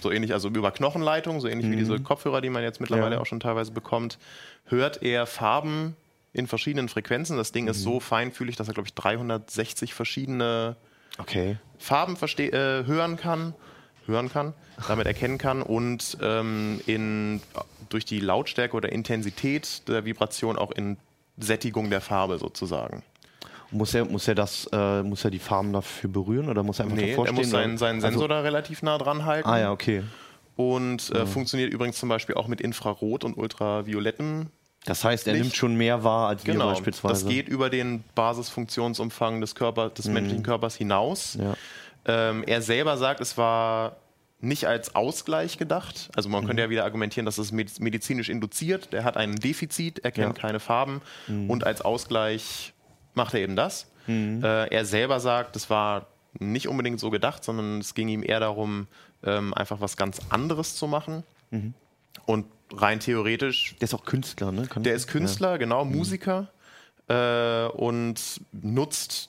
[0.00, 3.20] So ähnlich, also über Knochenleitung, so ähnlich wie diese Kopfhörer, die man jetzt mittlerweile Ja.
[3.20, 4.18] auch schon teilweise bekommt,
[4.66, 5.96] hört er Farben
[6.32, 7.36] in verschiedenen Frequenzen.
[7.36, 10.76] Das Ding ist so feinfühlig, dass er, glaube ich, 360 verschiedene
[11.18, 11.58] Okay.
[11.78, 13.54] Farben äh, hören kann,
[14.06, 14.54] hören kann,
[14.88, 17.40] damit erkennen kann und ähm, in,
[17.88, 20.96] durch die Lautstärke oder Intensität der Vibration auch in
[21.38, 23.02] Sättigung der Farbe sozusagen.
[23.70, 26.84] Muss er, muss er das, äh, muss er die Farben dafür berühren oder muss er
[26.84, 29.58] einfach Nee, davor er muss seinen, seinen Also- Sensor da relativ nah dran halten Ah
[29.58, 30.02] ja, okay.
[30.56, 34.50] und äh, funktioniert übrigens zum Beispiel auch mit Infrarot und ultravioletten
[34.84, 35.44] Das heißt, er Licht.
[35.44, 37.24] nimmt schon mehr wahr als wir Genau, beispielsweise.
[37.24, 41.38] das geht über den Basisfunktionsumfang des, Körper, des menschlichen Körpers hinaus.
[41.40, 41.54] Ja.
[42.06, 43.96] Ähm, er selber sagt, es war
[44.40, 46.10] nicht als Ausgleich gedacht.
[46.16, 48.92] Also man könnte ja wieder argumentieren, dass es mediz- medizinisch induziert.
[48.92, 50.42] Der hat ein Defizit, er kennt Ja.
[50.42, 52.72] keine Farben und als Ausgleich
[53.14, 53.86] macht er eben das.
[54.08, 54.40] Äh,
[54.74, 56.06] er selber sagt, es war
[56.40, 58.88] nicht unbedingt so gedacht, sondern es ging ihm eher darum,
[59.22, 61.22] ähm, einfach was ganz anderes zu machen.
[62.26, 64.66] Und rein theoretisch Der ist auch Künstler, ne?
[64.66, 66.48] Kann der ist Künstler, genau, Musiker
[67.08, 69.28] äh, und nutzt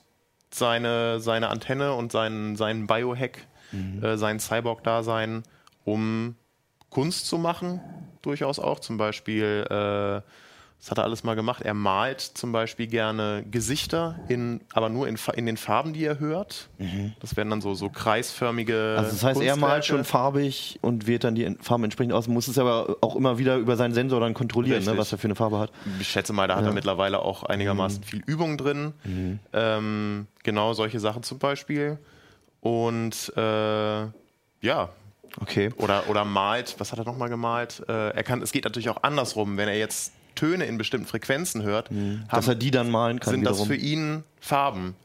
[0.56, 3.48] seine, seine Antenne und seinen, seinen Biohack,
[4.02, 5.44] äh, sein Cyborg-Dasein,
[5.84, 6.36] um
[6.90, 7.82] Kunst zu machen,
[8.22, 8.80] durchaus auch.
[8.80, 10.22] Zum Beispiel, äh,
[10.84, 11.62] das hat er alles mal gemacht.
[11.62, 16.20] Er malt zum Beispiel gerne Gesichter, in, aber nur in, in den Farben, die er
[16.20, 16.68] hört.
[17.22, 18.96] Das werden dann so, so kreisförmige.
[18.98, 22.50] Also das heißt, er malt schon farbig und wählt dann die Farben entsprechend aus, muss
[22.50, 25.36] es aber auch immer wieder über seinen Sensor dann kontrollieren, ne, was er für eine
[25.36, 25.72] Farbe hat.
[26.02, 28.94] Ich schätze mal, da hat er mittlerweile auch einigermaßen viel Übung drin.
[29.54, 31.98] Ähm, genau solche Sachen zum Beispiel.
[32.60, 34.02] Und äh,
[34.62, 34.90] ja,
[35.42, 35.72] Okay.
[35.78, 37.82] oder, oder malt, was hat er nochmal gemalt?
[37.88, 41.64] Äh, er kann, es geht natürlich auch andersrum, wenn er jetzt Töne in bestimmten Frequenzen
[41.64, 41.90] hört,
[42.32, 43.68] Dass er die dann malen kann sind das wiederum.
[43.68, 44.96] für ihn Farben.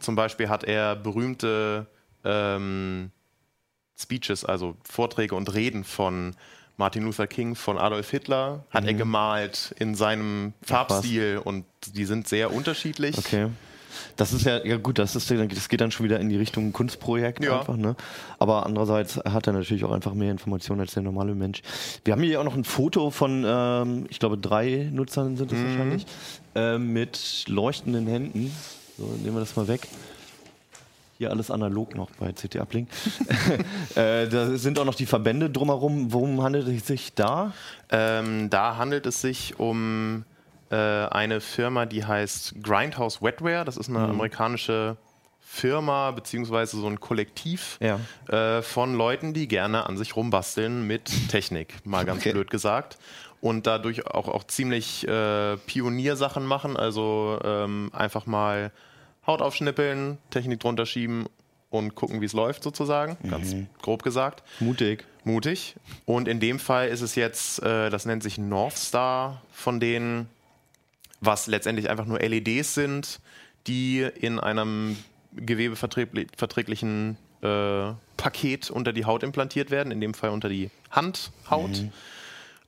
[0.00, 1.86] Zum Beispiel hat er berühmte
[2.24, 3.10] ähm,
[3.98, 6.34] Speeches, also Vorträge und Reden von
[6.76, 12.26] Martin Luther King, von Adolf Hitler, hat er gemalt in seinem Farbstil und die sind
[12.26, 13.16] sehr unterschiedlich.
[13.18, 13.48] Okay.
[14.16, 16.72] Das ist ja, ja gut, das, ist, das geht dann schon wieder in die Richtung
[16.72, 17.60] Kunstprojekt Ja.
[17.60, 17.96] einfach, ne?
[18.38, 21.62] Aber andererseits hat er natürlich auch einfach mehr Informationen als der normale Mensch.
[22.04, 25.58] Wir haben hier auch noch ein Foto von, ähm, ich glaube, drei Nutzern sind es
[25.58, 25.64] Mhm.
[25.64, 26.06] wahrscheinlich,
[26.54, 28.52] äh, mit leuchtenden Händen.
[28.98, 29.88] So, nehmen wir das mal weg.
[31.18, 32.88] Hier alles analog noch bei CT Uplink.
[33.94, 36.12] äh, da sind auch noch die Verbände drumherum.
[36.12, 37.52] Worum handelt es sich da?
[37.90, 40.24] Ähm, da handelt es sich um
[40.74, 43.64] äh, eine Firma, die heißt Grindhouse Wetware.
[43.64, 43.96] Das ist Mhm.
[43.96, 44.96] eine amerikanische
[45.40, 48.00] Firma beziehungsweise so ein Kollektiv Ja.
[48.28, 52.32] äh, von Leuten, die gerne an sich rumbasteln mit Technik, mal ganz Okay.
[52.32, 52.98] blöd gesagt.
[53.40, 58.72] Und dadurch auch, auch ziemlich äh, Pioniersachen machen, also ähm, einfach mal
[59.26, 61.26] Haut aufschnippeln, Technik drunter schieben
[61.70, 65.04] und gucken, wie es läuft sozusagen, ganz grob gesagt Mutig.
[65.24, 65.74] mutig.
[66.06, 70.28] Und in dem Fall ist es jetzt, äh, das nennt sich North Star von denen,
[71.24, 73.20] was letztendlich einfach nur LEDs sind,
[73.66, 74.96] die in einem
[75.34, 81.84] gewebeverträglichen äh, Paket unter die Haut implantiert werden, in dem Fall unter die Handhaut.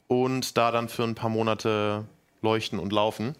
[0.09, 2.05] Und da dann für ein paar Monate
[2.42, 3.35] leuchten und laufen.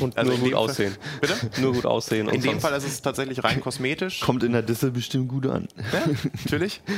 [0.00, 0.96] Und Also nur in gut dem Fall- aussehen.
[1.20, 1.60] Bitte?
[1.60, 2.28] Nur gut aussehen.
[2.28, 4.20] In und dem sonst- Fall ist es tatsächlich rein kosmetisch.
[4.20, 5.68] Kommt in der Disse bestimmt gut an.
[5.92, 6.04] Ja,
[6.44, 6.80] natürlich.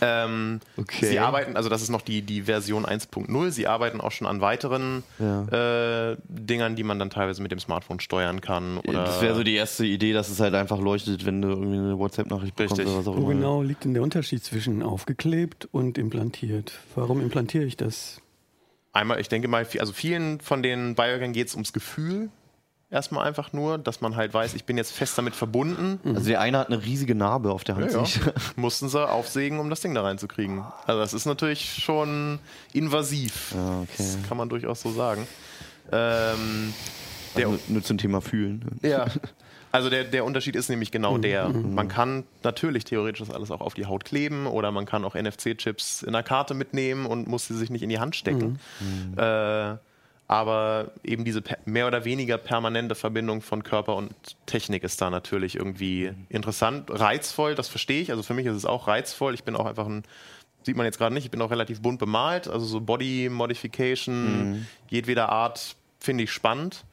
[0.00, 1.06] Ähm, Okay.
[1.06, 4.40] Sie arbeiten, also das ist noch die, die Version 1.0, sie arbeiten auch schon an
[4.40, 8.78] weiteren äh, Dingern, die man dann teilweise mit dem Smartphone steuern kann.
[8.78, 11.78] Oder das wäre so die erste Idee, dass es halt einfach leuchtet, wenn du irgendwie
[11.78, 12.92] eine WhatsApp-Nachricht bekommst Richtig.
[12.94, 13.34] oder was auch Wo immer.
[13.34, 16.72] genau liegt denn der Unterschied zwischen aufgeklebt und implantiert?
[16.94, 18.20] Warum implantiere ich das?
[18.92, 22.30] Einmal, ich denke mal, also vielen von den Biohackern geht es ums Gefühl.
[22.88, 25.98] Erstmal einfach nur, dass man halt weiß, ich bin jetzt fest damit verbunden.
[26.14, 27.92] Also der eine hat eine riesige Narbe auf der Hand.
[27.92, 28.32] Ja, ja.
[28.56, 30.62] Mussten sie aufsägen, um das Ding da reinzukriegen.
[30.86, 32.38] Also das ist natürlich schon
[32.72, 33.52] invasiv.
[33.56, 33.88] Ja, okay.
[33.98, 35.26] Das kann man durchaus so sagen.
[35.90, 36.72] Ähm,
[37.34, 38.64] Also nur, zum Thema Fühlen.
[38.82, 39.06] ja.
[39.72, 41.50] Also der, der Unterschied ist nämlich genau der.
[41.50, 45.14] Man kann natürlich theoretisch das alles auch auf die Haut kleben oder man kann auch
[45.14, 48.58] NFC-Chips in der Karte mitnehmen und muss sie sich nicht in die Hand stecken.
[49.18, 49.74] Äh,
[50.28, 54.12] aber eben diese mehr oder weniger permanente Verbindung von Körper und
[54.46, 58.10] Technik ist da natürlich irgendwie interessant, reizvoll, das verstehe ich.
[58.10, 59.34] Also für mich ist es auch reizvoll.
[59.34, 60.02] Ich bin auch einfach ein,
[60.64, 62.48] sieht man jetzt gerade nicht, ich bin auch relativ bunt bemalt.
[62.48, 66.84] Also so Body Modification jedweder Art finde ich spannend.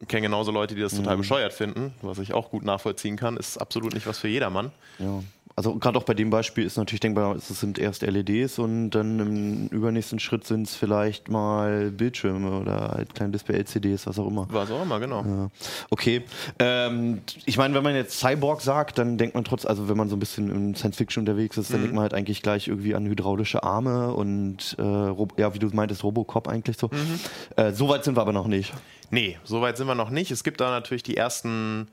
[0.00, 3.36] Ich kenne genauso Leute, die das total bescheuert finden, was ich auch gut nachvollziehen kann.
[3.36, 4.72] Ist absolut nicht was für jedermann.
[4.98, 5.22] Ja.
[5.56, 9.20] Also gerade auch bei dem Beispiel ist natürlich denkbar, es sind erst LEDs und dann
[9.20, 14.48] im übernächsten Schritt sind es vielleicht mal Bildschirme oder halt kleine Display-LCDs, was auch immer.
[14.50, 15.24] Was auch immer, genau.
[15.24, 15.50] Ja.
[15.90, 16.22] Okay.
[16.58, 20.08] Ähm, ich meine, wenn man jetzt Cyborg sagt, dann denkt man trotz, also wenn man
[20.08, 22.96] so ein bisschen im Science Fiction unterwegs ist, dann denkt man halt eigentlich gleich irgendwie
[22.96, 26.90] an hydraulische Arme und äh, ja, wie du meintest, Robocop eigentlich so.
[27.56, 28.72] Äh, so weit sind wir aber noch nicht.
[29.10, 30.32] Nee, so weit sind wir noch nicht.
[30.32, 31.88] Es gibt da natürlich die ersten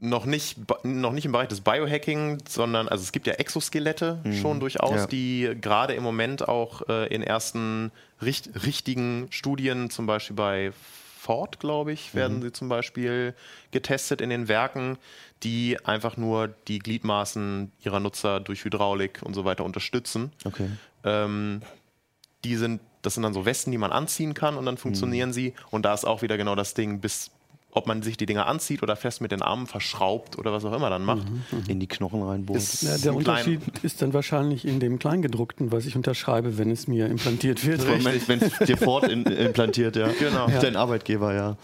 [0.00, 4.58] noch nicht, noch nicht im Bereich des Biohacking, sondern also es gibt ja Exoskelette schon
[4.60, 5.06] durchaus, Ja.
[5.06, 10.72] die gerade im Moment auch äh, in ersten richt richtigen Studien, zum Beispiel bei
[11.18, 13.34] Ford, glaube ich, werden sie zum Beispiel
[13.72, 14.96] getestet in den Werken,
[15.42, 20.32] die einfach nur die Gliedmaßen ihrer Nutzer durch Hydraulik und so weiter unterstützen.
[20.44, 20.70] Okay.
[21.04, 21.60] Ähm,
[22.44, 25.52] die sind, das sind dann so Westen, die man anziehen kann und dann funktionieren sie.
[25.70, 27.30] Und da ist auch wieder genau das Ding, bis
[27.72, 30.72] ob man sich die Dinger anzieht oder fest mit den Armen verschraubt oder was auch
[30.72, 31.26] immer dann macht.
[31.68, 32.58] In die Knochen reinbohrt.
[32.58, 36.88] Ist Ja, der Unterschied ist dann wahrscheinlich in dem Kleingedruckten, was ich unterschreibe, wenn es
[36.88, 37.86] mir implantiert wird.
[38.28, 40.08] Wenn es dir Ford in, implantiert, ja.
[40.18, 40.48] Genau.
[40.60, 41.56] Dein Arbeitgeber, ja.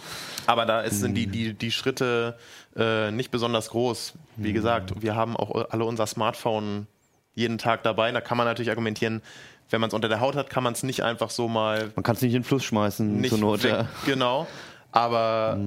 [0.47, 2.37] Aber da ist, sind die, die, die Schritte
[2.77, 4.15] äh, nicht besonders groß.
[4.37, 6.87] Wie gesagt, wir haben auch alle unser Smartphone
[7.35, 8.13] jeden Tag dabei.
[8.13, 9.23] Da kann man natürlich argumentieren,
[9.71, 12.05] wenn man es unter der Haut hat, kann man es nicht einfach so mal Man
[12.05, 13.65] kann es nicht in den Fluss schmeißen, nicht zur Not.
[13.65, 13.89] weg, Ja.
[14.05, 14.47] genau.
[14.97, 15.59] Aber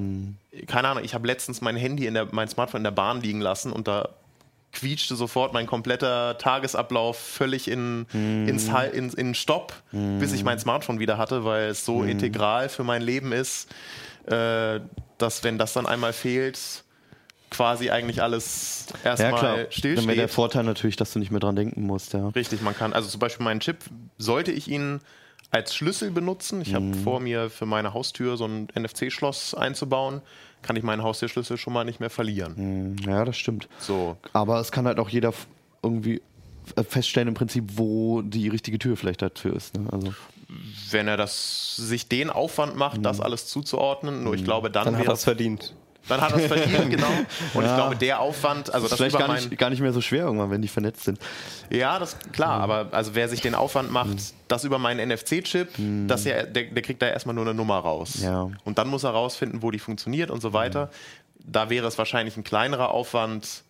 [0.68, 3.42] keine Ahnung, ich habe letztens mein Handy in der, mein Smartphone in der Bahn liegen
[3.42, 4.10] lassen und da
[4.72, 9.74] quietschte sofort mein kompletter Tagesablauf völlig in, ins, Hal- in, in Stopp,
[10.20, 13.70] bis ich mein Smartphone wieder hatte, weil es so integral für mein Leben ist,
[14.26, 14.80] äh,
[15.18, 16.84] dass wenn das dann einmal fehlt,
[17.50, 19.18] quasi eigentlich alles Ja, klar.
[19.20, 20.30] erstmal Dann wäre der stillsteht.
[20.30, 22.28] Vorteil natürlich, dass du nicht mehr dran denken musst, ja.
[22.30, 23.78] Richtig, man kann, also zum Beispiel meinen Chip,
[24.20, 25.02] sollte ich ihn
[25.52, 30.22] als Schlüssel benutzen, ich habe vor mir für meine Haustür so ein NFC-Schloss einzubauen,
[30.62, 32.98] kann ich meinen Haustürschlüssel schon mal nicht mehr verlieren.
[33.06, 33.68] Ja, das stimmt.
[33.80, 35.34] So, Aber es kann halt auch jeder
[35.82, 36.22] irgendwie
[36.88, 39.76] feststellen im Prinzip, wo die richtige Tür vielleicht dafür ist.
[39.76, 39.88] Ne?
[39.92, 40.14] Also,
[40.92, 44.98] wenn er das, sich den Aufwand macht, das alles zuzuordnen, nur ich glaube, dann, Dann
[44.98, 45.76] hat er es verdient.
[46.10, 47.08] Dann hat er es verdient, genau.
[47.54, 47.76] Und ich Ja.
[47.76, 50.02] glaube, der Aufwand, also das ist vielleicht über gar mein, nicht, gar nicht mehr so
[50.02, 51.20] schwer irgendwann, wenn die vernetzt sind.
[51.70, 54.18] Ja, das klar, aber also wer sich den Aufwand macht,
[54.48, 55.70] das über meinen NFC-Chip,
[56.08, 58.20] das ja, der, der kriegt da erstmal nur eine Nummer raus.
[58.22, 58.50] Ja.
[58.66, 60.90] Und dann muss er rausfinden, wo die funktioniert und so weiter.
[61.46, 63.64] Da wäre es wahrscheinlich ein kleinerer Aufwand,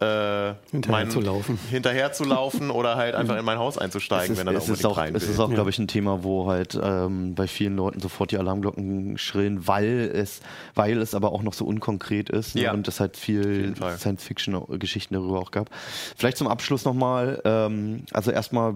[0.00, 1.58] äh, Hinterher zu laufen.
[1.70, 4.58] hinterher zu laufen oder halt einfach in mein Haus einzusteigen, es ist, wenn er da
[4.58, 5.30] es ist unbedingt auch, rein es will.
[5.30, 9.18] ist auch glaube ich, ein Thema, wo halt ähm, bei vielen Leuten sofort die Alarmglocken
[9.18, 10.40] schrillen, weil es,
[10.74, 12.62] weil es aber auch noch so unkonkret ist ne?
[12.62, 12.72] Ja.
[12.72, 13.74] und es halt viel.
[13.76, 15.70] Science-Fiction-Geschichten darüber auch gab.
[16.16, 18.74] Vielleicht zum Abschluss nochmal, ähm, also erstmal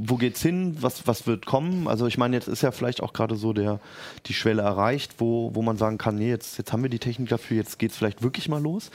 [0.00, 0.76] wo geht's hin?
[0.80, 1.88] Was, was wird kommen?
[1.88, 3.80] Also ich meine, jetzt ist ja vielleicht auch gerade so der,
[4.26, 7.28] die Schwelle erreicht, wo, wo man sagen kann, nee, jetzt, jetzt haben wir die Technik
[7.28, 8.90] dafür, jetzt geht's vielleicht wirklich mal los.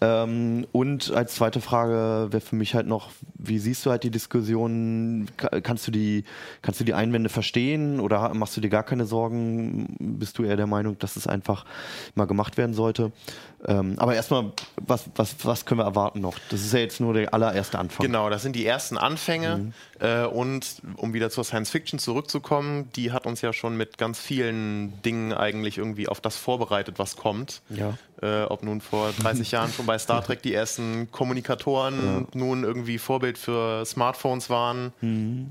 [0.00, 4.10] Ähm, und als zweite Frage wäre für mich halt noch, wie siehst du halt die
[4.10, 5.26] Diskussion?
[5.36, 6.24] Ka- Kannst du die,
[6.60, 9.96] kannst du die Einwände verstehen oder machst du dir gar keine Sorgen?
[9.98, 11.64] Bist du eher der Meinung, dass es einfach
[12.14, 13.12] mal gemacht werden sollte?
[13.66, 16.34] Ähm, aber erstmal, was, was, was können wir erwarten noch?
[16.50, 18.04] Das ist ja jetzt nur der allererste Anfang.
[18.04, 19.72] Genau, das sind die ersten Anfänge.
[20.00, 24.18] Äh, und um wieder zur Science Fiction zurückzukommen, die hat uns ja schon mit ganz
[24.18, 27.62] vielen Dingen eigentlich irgendwie auf das vorbereitet, was kommt.
[27.68, 27.96] Ja.
[28.20, 32.98] Äh, ob nun vor 30 Jahren schon bei Star Trek die ersten Kommunikatoren nun irgendwie
[32.98, 34.92] Vorbild für Smartphones waren,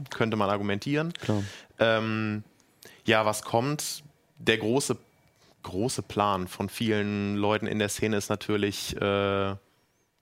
[0.09, 1.13] könnte man argumentieren.
[1.79, 2.43] Ähm,
[3.05, 4.03] ja, was kommt?
[4.45, 4.97] der große,
[5.63, 9.55] große Plan von vielen Leuten in der Szene ist natürlich äh,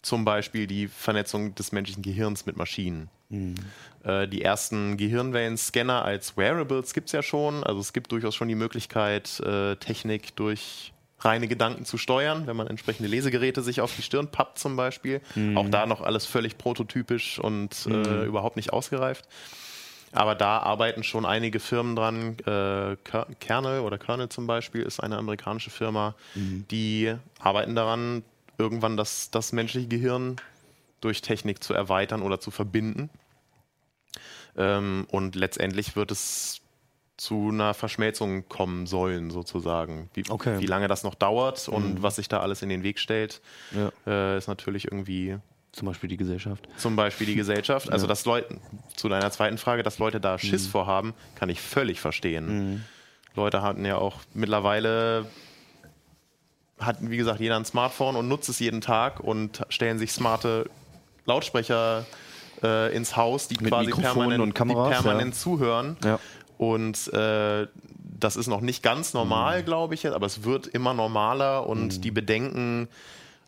[0.01, 3.09] zum Beispiel die Vernetzung des menschlichen Gehirns mit Maschinen.
[3.29, 3.55] Mhm.
[4.03, 7.63] Äh, die ersten Gehirnwellen-Scanner als Wearables gibt es ja schon.
[7.63, 12.55] Also es gibt durchaus schon die Möglichkeit, äh, Technik durch reine Gedanken zu steuern, wenn
[12.55, 15.21] man entsprechende Lesegeräte sich auf die Stirn pappt zum Beispiel.
[15.35, 15.57] Mhm.
[15.57, 18.23] Auch da noch alles völlig prototypisch und äh, mhm.
[18.23, 19.27] überhaupt nicht ausgereift.
[20.11, 22.37] Aber da arbeiten schon einige Firmen dran.
[22.39, 22.97] Äh,
[23.39, 26.65] Kernel oder Kernel zum Beispiel ist eine amerikanische Firma, mhm.
[26.71, 28.23] die arbeiten daran,
[28.57, 30.37] irgendwann das, das menschliche Gehirn
[31.01, 33.09] durch Technik zu erweitern oder zu verbinden.
[34.57, 36.61] Ähm, und letztendlich wird es
[37.17, 40.09] zu einer Verschmelzung kommen sollen, sozusagen.
[40.13, 40.59] Wie, okay.
[40.59, 42.01] wie lange das noch dauert und mhm.
[42.01, 43.41] was sich da alles in den Weg stellt,
[43.71, 43.91] ja.
[44.07, 45.37] äh, ist natürlich irgendwie.
[45.79, 46.67] Zum Beispiel die Gesellschaft.
[46.75, 47.89] Zum Beispiel die Gesellschaft.
[47.89, 48.09] Also, ja.
[48.09, 48.57] dass Leute,
[48.97, 50.71] zu deiner zweiten Frage, dass Leute da Schiss mhm.
[50.71, 52.73] vorhaben, kann ich völlig verstehen.
[52.73, 52.83] Mhm.
[53.35, 55.25] Leute hatten ja auch mittlerweile
[56.77, 60.69] hat, wie gesagt, jeder ein Smartphone und nutzt es jeden Tag und stellen sich smarte
[61.25, 62.05] Lautsprecher
[62.61, 65.39] äh, ins Haus, die Mit quasi permanent, Kameras, die permanent ja.
[65.39, 65.97] zuhören.
[66.03, 66.19] Ja.
[66.57, 67.67] Und äh,
[68.19, 69.65] das ist noch nicht ganz normal, mhm.
[69.65, 72.01] glaube ich, aber es wird immer normaler und mhm.
[72.01, 72.89] die Bedenken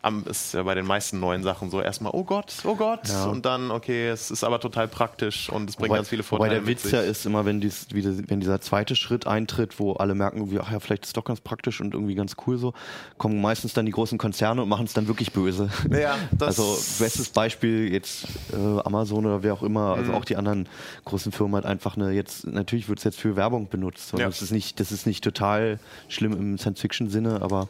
[0.02, 3.26] am, ist ja bei den meisten neuen Sachen so erstmal, oh Gott, oh Gott, ja.
[3.26, 6.60] und dann, okay, es ist aber total praktisch und es bringt wobei, ganz viele Vorteile.
[6.60, 10.16] Wobei der Witz ja ist immer, wenn, dies, wenn dieser zweite Schritt eintritt, wo alle
[10.16, 12.74] merken, irgendwie, ach ja, vielleicht ist es doch ganz praktisch und irgendwie ganz cool so,
[13.16, 15.70] kommen meistens dann die großen Konzerne und machen es dann wirklich böse.
[15.88, 20.18] Ja, also bestes Beispiel jetzt äh, Amazon oder wer auch immer, also mhm.
[20.18, 20.68] auch die anderen
[21.04, 24.12] großen Firmen hat einfach eine, jetzt, natürlich wird es jetzt für Werbung benutzt.
[24.12, 24.26] Und ja.
[24.26, 27.68] das ist nicht, das ist nicht total schlimm im Science-Fiction-Sinne, aber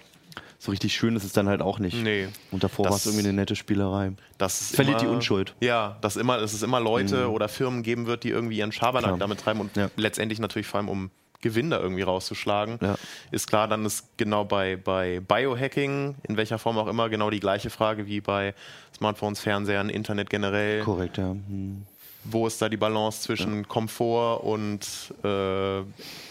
[0.62, 2.00] so richtig schön ist es dann halt auch nicht.
[2.00, 2.28] Nee.
[2.52, 4.12] Und davor war es irgendwie eine nette Spielerei.
[4.38, 5.56] Das Verliert immer, die Unschuld.
[5.60, 7.34] Ja, dass, immer, dass es immer Leute mhm.
[7.34, 9.18] oder Firmen geben wird, die irgendwie ihren Schabernack klar.
[9.18, 9.90] damit treiben und ja.
[9.96, 12.78] letztendlich natürlich vor allem um Gewinn da irgendwie rauszuschlagen.
[12.80, 12.94] Ja.
[13.32, 17.40] Ist klar, dann ist genau bei, bei Biohacking, in welcher Form auch immer, genau die
[17.40, 18.54] gleiche Frage wie bei
[18.96, 20.84] Smartphones, Fernsehern, Internet generell.
[20.84, 21.34] Korrekt, ja.
[21.34, 21.86] Mhm
[22.24, 23.62] wo ist da die Balance zwischen ja.
[23.64, 24.80] Komfort und
[25.24, 25.82] äh,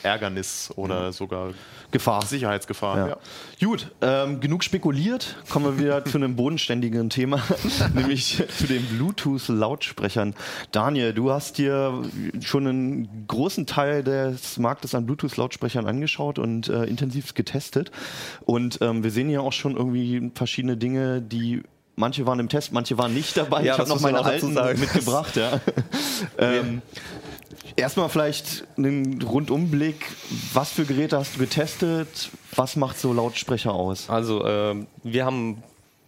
[0.03, 1.11] Ärgernis oder mhm.
[1.11, 1.53] sogar
[1.91, 2.25] Gefahr.
[2.25, 2.97] Sicherheitsgefahr.
[2.97, 3.07] Ja.
[3.07, 3.17] Ja.
[3.59, 5.35] Gut, ähm, genug spekuliert.
[5.49, 7.43] Kommen wir wieder zu einem bodenständigen Thema,
[7.93, 10.33] nämlich zu den Bluetooth-Lautsprechern.
[10.71, 12.01] Daniel, du hast dir
[12.39, 17.91] schon einen großen Teil des Marktes an Bluetooth-Lautsprechern angeschaut und äh, intensiv getestet.
[18.45, 21.63] Und ähm, wir sehen ja auch schon irgendwie verschiedene Dinge, die
[21.95, 23.63] manche waren im Test, manche waren nicht dabei.
[23.63, 25.35] Ja, ich habe noch meine alten mitgebracht.
[25.35, 25.59] Ja.
[26.37, 26.81] ähm,
[27.75, 30.05] erstmal vielleicht einen Rundumblick.
[30.53, 32.29] Was für Geräte hast du getestet?
[32.55, 34.09] Was macht so Lautsprecher aus?
[34.09, 35.63] Also, äh, wir haben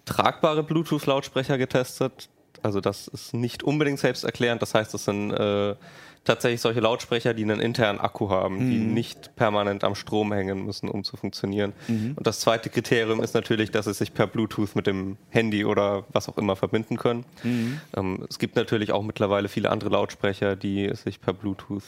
[0.05, 2.29] tragbare Bluetooth-Lautsprecher getestet.
[2.61, 4.61] Also, das ist nicht unbedingt selbsterklärend.
[4.61, 5.75] Das heißt, das sind äh,
[6.23, 8.69] tatsächlich solche Lautsprecher, die einen internen Akku haben, mhm.
[8.69, 11.73] die nicht permanent am Strom hängen müssen, um zu funktionieren.
[11.87, 12.13] Mhm.
[12.15, 16.05] Und das zweite Kriterium ist natürlich, dass sie sich per Bluetooth mit dem Handy oder
[16.11, 17.25] was auch immer verbinden können.
[17.43, 17.81] Mhm.
[17.95, 21.83] Ähm, es gibt natürlich auch mittlerweile viele andere Lautsprecher, die sich per Bluetooth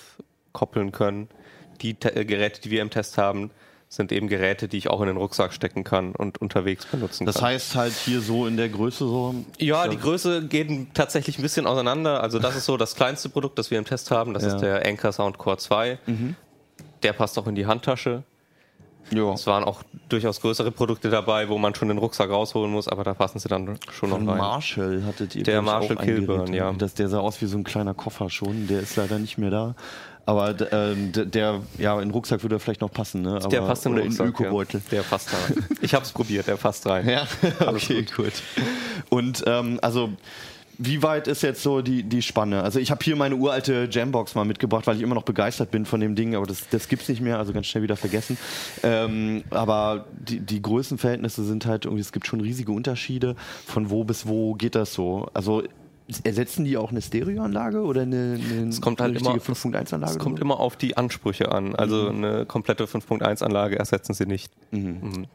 [0.52, 1.30] koppeln können.
[1.82, 3.52] Die Te äh, Geräte, die wir im Test haben,
[3.88, 7.36] sind eben Geräte, die ich auch in den Rucksack stecken kann und unterwegs benutzen das
[7.36, 7.44] kann.
[7.44, 9.36] Das heißt halt hier so in der Größe so?
[9.58, 12.22] Ja, die Größe geht tatsächlich ein bisschen auseinander.
[12.22, 14.34] Also das ist so das kleinste Produkt, das wir im Test haben.
[14.34, 14.56] Das ja.
[14.56, 16.00] ist der Anker Sound Core 2.
[16.06, 16.36] Mhm.
[17.04, 18.24] Der passt auch in die Handtasche.
[19.12, 19.34] Jo.
[19.34, 23.04] Es waren auch durchaus größere Produkte dabei, wo man schon den Rucksack rausholen muss, aber
[23.04, 24.26] da passen sie dann schon noch rein.
[24.26, 26.74] Marshall hattet ihr Der Marshall Kilburn, ja.
[26.74, 28.68] Das, der sah aus wie so ein kleiner Koffer schon.
[28.68, 29.76] Der ist leider nicht mehr da.
[30.26, 33.36] Aber äh, der, ja, in den Rucksack würde er vielleicht noch passen, ne?
[33.36, 34.26] Aber, der passt in den Rucksack.
[34.26, 34.82] In Ökobeutel.
[34.86, 34.98] Ja.
[34.98, 35.66] Der passt da rein.
[35.82, 37.08] Ich habe es probiert, der passt rein.
[37.08, 37.28] Ja,
[37.68, 38.16] okay, gut.
[38.16, 38.34] gut.
[39.10, 40.10] Und ähm, also
[40.78, 42.64] wie weit ist jetzt so die, die Spanne?
[42.64, 45.86] Also ich habe hier meine uralte Jambox mal mitgebracht, weil ich immer noch begeistert bin
[45.86, 48.38] von dem Ding, aber das, das es nicht mehr, also ganz schnell wieder vergessen.
[48.84, 53.36] Ähm, aber die, die Größenverhältnisse sind halt irgendwie, es gibt schon riesige Unterschiede.
[53.66, 55.28] Von wo bis wo geht das so?
[55.34, 55.64] Also
[56.24, 60.14] Ersetzen die auch eine Stereoanlage oder eine, eine es kommt halt immer, 5.1-Anlage?
[60.14, 61.76] Es kommt immer auf die Ansprüche an.
[61.76, 62.24] Also mhm.
[62.24, 64.54] eine komplette 5.1-Anlage ersetzen sie nicht.
[64.72, 65.00] Mhm.
[65.02, 65.26] Mhm.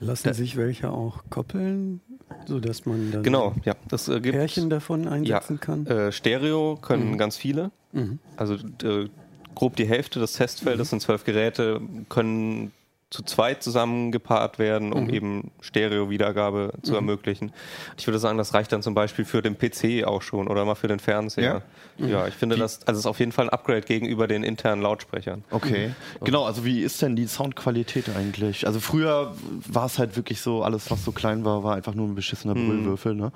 [0.00, 2.00] Lassen da, sich welche auch koppeln,
[2.46, 5.86] sodass man dann genau, ja, das, äh, Pärchen davon einsetzen ja, kann?
[5.86, 7.18] Äh, Stereo können mhm.
[7.18, 7.70] ganz viele.
[7.92, 8.18] Mhm.
[8.36, 9.08] Also äh,
[9.54, 10.90] grob die Hälfte des Testfeldes mhm.
[10.90, 12.72] sind zwölf Geräte, können
[13.10, 15.14] zu zweit zusammengepaart werden, um mhm.
[15.14, 16.96] eben Stereo-Wiedergabe zu mhm.
[16.96, 17.52] ermöglichen.
[17.96, 20.74] Ich würde sagen, das reicht dann zum Beispiel für den PC auch schon oder mal
[20.74, 21.62] für den Fernseher.
[21.98, 22.10] Ja, mhm.
[22.10, 22.60] ja ich finde, wie?
[22.60, 25.42] das also ist auf jeden Fall ein Upgrade gegenüber den internen Lautsprechern.
[25.50, 25.92] Okay,
[26.22, 26.44] genau.
[26.44, 28.66] Also wie ist denn die Soundqualität eigentlich?
[28.66, 29.34] Also früher
[29.66, 32.54] war es halt wirklich so, alles was so klein war, war einfach nur ein beschissener
[32.54, 32.68] mhm.
[32.68, 33.14] Brüllwürfel.
[33.14, 33.32] Ne?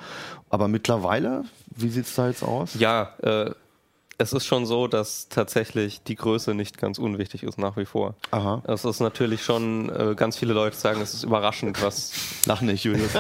[0.51, 2.75] Aber mittlerweile, wie sieht es da jetzt aus?
[2.79, 3.53] Ja, äh,
[4.23, 8.15] es ist schon so, dass tatsächlich die Größe nicht ganz unwichtig ist nach wie vor.
[8.31, 8.63] Aha.
[8.67, 12.13] Es ist natürlich schon, äh, ganz viele Leute sagen, es ist überraschend, was,
[12.47, 13.13] Lach nicht, Julius.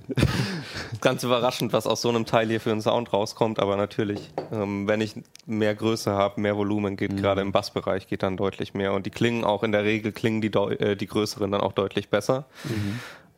[1.00, 4.86] ganz überraschend, was aus so einem Teil hier für einen Sound rauskommt, aber natürlich, ähm,
[4.86, 5.14] wenn ich
[5.46, 9.10] mehr Größe habe, mehr Volumen geht, gerade im Bassbereich geht dann deutlich mehr und die
[9.10, 12.44] klingen auch in der Regel, klingen die, äh, die größeren dann auch deutlich besser.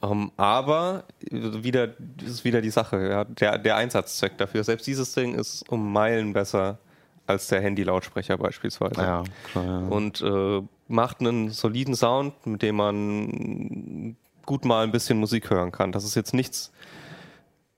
[0.03, 4.65] Ähm, aber äh, wieder das ist wieder die Sache, ja, der, der Einsatzzweck dafür.
[4.65, 6.79] Selbst dieses Ding ist um Meilen besser
[7.27, 9.01] als der Handy-Lautsprecher beispielsweise.
[9.01, 9.65] ja, klar.
[9.65, 9.79] Ja.
[9.89, 15.71] Und äh, macht einen soliden Sound, mit dem man gut mal ein bisschen Musik hören
[15.73, 15.93] kann.
[15.93, 16.73] Das ist jetzt nichts,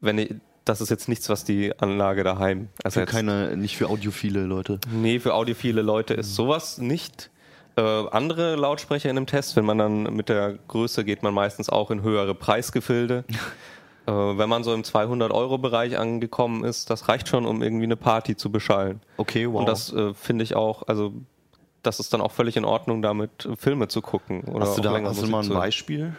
[0.00, 0.34] wenn ich,
[0.64, 3.12] das ist jetzt nichts, was die Anlage daheim Für ersetzt.
[3.12, 4.80] keine, nicht für audiophile Leute.
[4.90, 7.30] Nee, für audiophile Leute ist sowas nicht.
[7.76, 11.68] Äh, andere Lautsprecher in einem Test, wenn man dann mit der Größe geht man meistens
[11.68, 13.24] auch in höhere Preisgefilde.
[14.06, 18.36] äh, wenn man so im 200-Euro-Bereich angekommen ist, das reicht schon, um irgendwie eine Party
[18.36, 19.00] zu beschallen.
[19.16, 19.60] Okay, wow.
[19.60, 21.12] Und das äh, finde ich auch, also
[21.82, 24.42] das ist dann auch völlig in Ordnung, damit äh, Filme zu gucken.
[24.44, 25.48] Oder hast du da hast du mal ein.
[25.48, 26.14] Beispiel?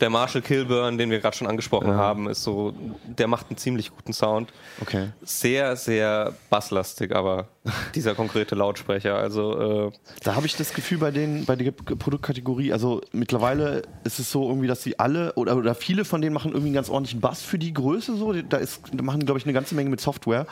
[0.00, 2.74] Der Marshall Kilburn, den wir gerade schon angesprochen haben, ist so,
[3.04, 4.52] der macht einen ziemlich guten Sound.
[4.80, 5.08] Okay.
[5.22, 7.48] Sehr, sehr basslastig, aber
[7.94, 9.16] dieser konkrete Lautsprecher.
[9.16, 14.18] Also äh, Da habe ich das Gefühl bei den bei der Produktkategorie, also mittlerweile ist
[14.18, 16.88] es so irgendwie, dass sie alle oder, oder viele von denen machen irgendwie einen ganz
[16.88, 18.32] ordentlichen Bass für die Größe so.
[18.32, 20.46] Da ist da machen glaube ich eine ganze Menge mit Software.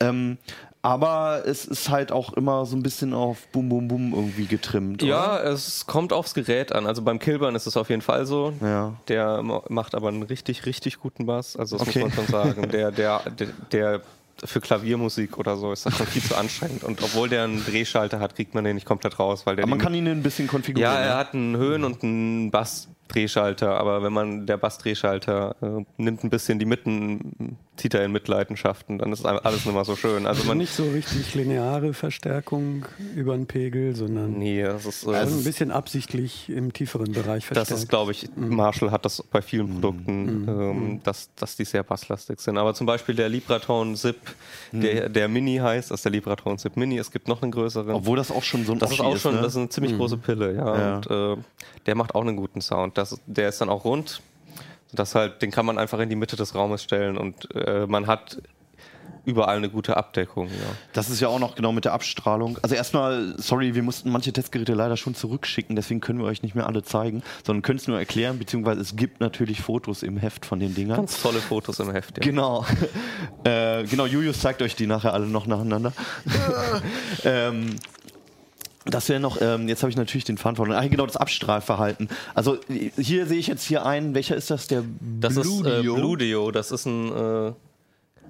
[0.00, 0.38] Ähm,
[0.84, 5.02] aber es ist halt auch immer so ein bisschen auf Bum Bum Bum irgendwie getrimmt.
[5.02, 5.44] ja, Oder?
[5.50, 6.86] es kommt aufs Gerät an.
[6.86, 8.52] Also beim Kilburn ist es auf jeden Fall so.
[8.60, 8.92] Ja.
[9.08, 11.56] Der ma- macht aber einen richtig, richtig guten Bass.
[11.56, 12.00] Also das Okay.
[12.04, 12.68] muss man schon sagen.
[12.68, 14.00] Der, der, der, der
[14.44, 16.84] für Klaviermusik oder so ist das schon viel zu anstrengend.
[16.84, 19.70] Und obwohl der einen Drehschalter hat, kriegt man den nicht komplett raus, weil der Aber
[19.70, 20.92] man kann ihn ein bisschen konfigurieren.
[20.92, 21.16] Ja, er ne?
[21.16, 22.50] hat einen Höhen- und einen
[23.14, 28.12] Bassdrehschalter, aber wenn man der Bassdrehschalter äh, nimmt ein bisschen die Mitten, zieht er in
[28.12, 30.26] Mitleidenschaften, dann ist alles nicht mehr so schön.
[30.26, 35.10] Also man nicht so richtig lineare Verstärkung über den Pegel, sondern Nee, das ist, äh,
[35.10, 37.82] also ein bisschen absichtlich im tieferen Bereich das verstärkt.
[37.82, 42.40] ist, glaube ich, Marshall hat das bei vielen Produkten, ähm, dass, dass die sehr basslastig
[42.40, 42.58] sind.
[42.58, 44.16] Aber zum Beispiel der Libratone Zip,
[44.72, 46.98] der, der Mini heißt, das ist der Libratone Zip Mini.
[46.98, 47.94] Es gibt noch einen größeren.
[47.94, 49.42] Obwohl das auch schon so ein Das ist auch schon, ne?
[49.42, 50.78] das ist eine ziemlich große Pille, ja.
[50.78, 50.96] Ja.
[50.96, 51.42] Und äh,
[51.86, 52.96] der macht auch einen guten Sound.
[52.96, 54.20] Das, der ist dann auch rund.
[54.92, 58.06] Das halt, den kann man einfach in die Mitte des Raumes stellen und äh, man
[58.06, 58.38] hat
[59.24, 60.48] überall eine gute Abdeckung.
[60.48, 60.52] Ja.
[60.92, 62.58] Das ist ja auch noch genau mit der Abstrahlung.
[62.62, 66.54] Also erstmal, sorry, wir mussten manche Testgeräte leider schon zurückschicken, deswegen können wir euch nicht
[66.54, 70.44] mehr alle zeigen, sondern können es nur erklären, beziehungsweise es gibt natürlich Fotos im Heft
[70.44, 70.98] von den Dingern.
[70.98, 72.18] Ganz tolle Fotos im Heft.
[72.18, 72.24] Ja.
[72.24, 72.66] Genau.
[73.44, 75.92] äh, genau, Julius zeigt euch die nachher alle noch nacheinander.
[77.24, 77.76] ähm,
[78.84, 80.78] das wäre noch, ähm, jetzt habe ich natürlich den Faden verloren.
[80.78, 82.08] Ah, genau, das Abstrahlverhalten.
[82.34, 84.66] Also hier sehe ich jetzt hier einen, welcher ist das?
[84.66, 84.84] Der
[85.20, 85.82] Das ist äh?
[85.94, 87.52] Bludio, das ist ein äh,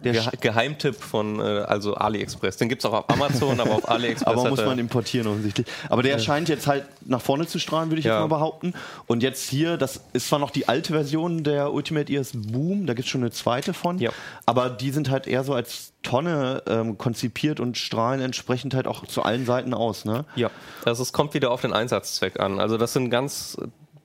[0.05, 2.57] Der Ge Geheimtipp von äh, also AliExpress.
[2.57, 4.27] Den gibt es auch auf Amazon, aber auf AliExpress.
[4.39, 5.67] Aber muss man importieren offensichtlich.
[5.89, 8.15] Aber der scheint jetzt halt nach vorne zu strahlen, würde ich Ja.
[8.21, 8.75] jetzt mal behaupten.
[9.07, 12.95] Und jetzt hier, das ist zwar noch die alte Version der Ultimate Ears Boom, da
[12.95, 14.11] gibt es schon eine zweite von, Ja.
[14.47, 19.07] aber die sind halt eher so als Tonne ähm, konzipiert und strahlen entsprechend halt auch
[19.07, 20.05] zu allen Seiten aus.
[20.05, 20.25] Ne?
[20.37, 20.51] Ja,
[20.85, 22.61] also es kommt wieder auf den Einsatzzweck an.
[22.61, 23.57] Also das sind ganz,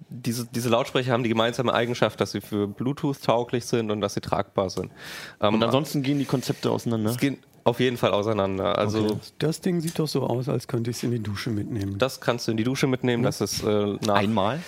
[0.10, 4.14] diese, diese Lautsprecher haben die gemeinsame Eigenschaft, dass sie für Bluetooth tauglich sind und dass
[4.16, 4.92] sie tragbar sind.
[5.40, 7.12] Ähm, Und ansonsten gehen die Konzepte auseinander.
[7.12, 8.78] es gehen auf jeden Fall auseinander.
[8.78, 11.98] Also Das Ding sieht doch so aus, als könnte ich es in die Dusche mitnehmen.
[12.00, 13.22] das kannst du in die Dusche mitnehmen.
[13.22, 14.60] Das ist äh, nach Einmal?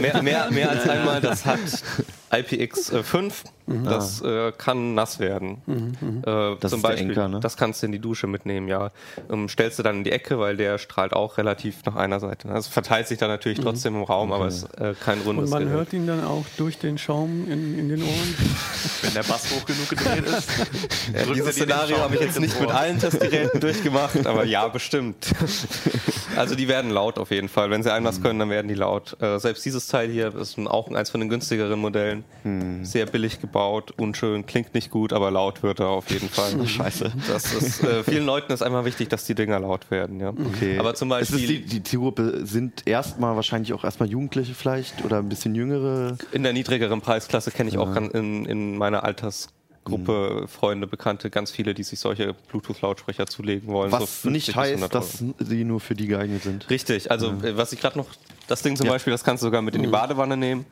[0.00, 1.20] mehr, mehr, mehr als einmal.
[1.20, 1.60] Das hat
[2.34, 3.32] IPX5.
[3.66, 5.62] Das äh, kann nass werden.
[6.26, 7.40] Äh, Das zum Beispiel, Enker, ne?
[7.40, 8.90] das kannst du in die Dusche mitnehmen, ja.
[9.30, 12.50] Ähm, stellst du dann in die Ecke, weil der strahlt auch relativ nach einer Seite.
[12.50, 15.50] Also verteilt sich dann natürlich trotzdem im Raum, aber es ist äh, kein rundes Und
[15.50, 15.74] man Gerät.
[15.78, 18.34] hört ihn dann auch durch den Schaum in, in den Ohren.
[19.00, 20.48] Wenn der Bass hoch genug gedreht ist.
[21.14, 25.16] Ja, dieses Szenario habe ich jetzt nicht mit allen Testgeräten durchgemacht, aber ja, bestimmt.
[26.36, 27.70] Also die werden laut auf jeden Fall.
[27.70, 29.16] Wenn sie ein was können, dann werden die laut.
[29.22, 32.23] Äh, selbst dieses Teil hier ist ein- auch eins von den günstigeren Modellen.
[32.82, 36.66] Sehr billig gebaut, unschön, klingt nicht gut, aber laut wird er auf jeden Fall.
[36.68, 37.10] Scheiße.
[37.26, 40.20] Das ist, äh, vielen Leuten ist einmal wichtig, dass die Dinger laut werden.
[40.20, 40.28] Ja.
[40.28, 40.78] Okay.
[40.78, 45.28] Aber zum Beispiel die, die Zielgruppe sind erstmal wahrscheinlich auch erstmal Jugendliche vielleicht oder ein
[45.30, 46.18] bisschen jüngere.
[46.32, 49.54] in der niedrigeren Preisklasse kenne ich auch ganz in, in meiner Altersgruppe
[49.86, 50.48] Mhm.
[50.48, 53.90] Freunde, Bekannte, ganz viele, die sich solche Bluetooth-Lautsprecher zulegen wollen.
[53.90, 55.04] so Was 50 nicht heißt, 100 Euro.
[55.04, 56.68] dass sie nur für die geeignet sind.
[56.70, 58.06] Richtig, also äh, was ich gerade noch,
[58.48, 60.64] das Ding zum Beispiel, das kannst du sogar mit in die Badewanne nehmen.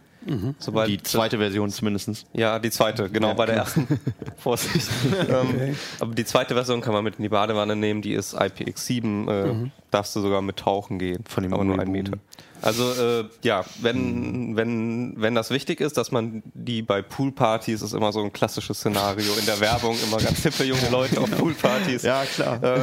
[0.59, 2.27] Sobald Die zweite Version zumindest.
[2.33, 3.87] ja, die zweite, genau, bei der ersten.
[4.37, 4.89] Vorsicht.
[5.29, 9.31] ähm, aber die zweite Version kann man mit in die Badewanne nehmen, die ist IPX7
[9.31, 11.25] äh, darfst du sogar mit tauchen gehen.
[11.29, 11.93] Von dem aber nur einen.
[11.93, 12.19] Meter.
[12.63, 17.93] Also äh, ja, wenn, wenn, wenn das wichtig ist, dass man die bei Poolpartys ist
[17.93, 22.03] immer so ein klassisches Szenario in der Werbung, immer ganz hippe junge Leute auf Poolpartys.
[22.03, 22.63] Ja, klar.
[22.63, 22.81] Äh,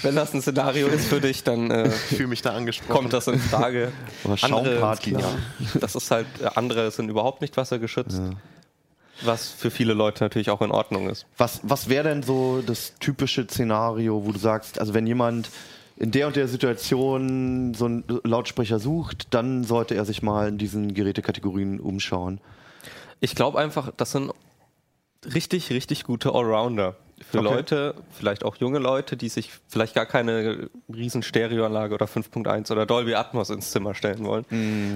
[0.00, 2.90] wenn das ein Szenario ist für dich, dann äh, fühle mich da angesprochen.
[2.90, 3.92] kommt das in Frage.
[4.24, 5.12] Oder Schaumparty.
[5.12, 5.34] ja,
[5.78, 8.22] das ist halt, äh, andere sind überhaupt nicht wassergeschützt.
[9.24, 11.26] Was für viele Leute natürlich auch in Ordnung ist.
[11.36, 15.50] Was, was wäre denn so das typische Szenario, wo du sagst, also wenn jemand
[16.02, 20.58] in der und der Situation so einen Lautsprecher sucht, dann sollte er sich mal in
[20.58, 22.40] diesen Gerätekategorien umschauen.
[23.20, 24.32] Ich glaube einfach, das sind
[25.32, 26.96] richtig, richtig gute Allrounder.
[27.20, 27.54] Für Okay.
[27.54, 32.84] Leute, vielleicht auch junge Leute, die sich vielleicht gar keine riesen Stereoanlage oder 5.1 oder
[32.84, 34.44] Dolby Atmos ins Zimmer stellen wollen,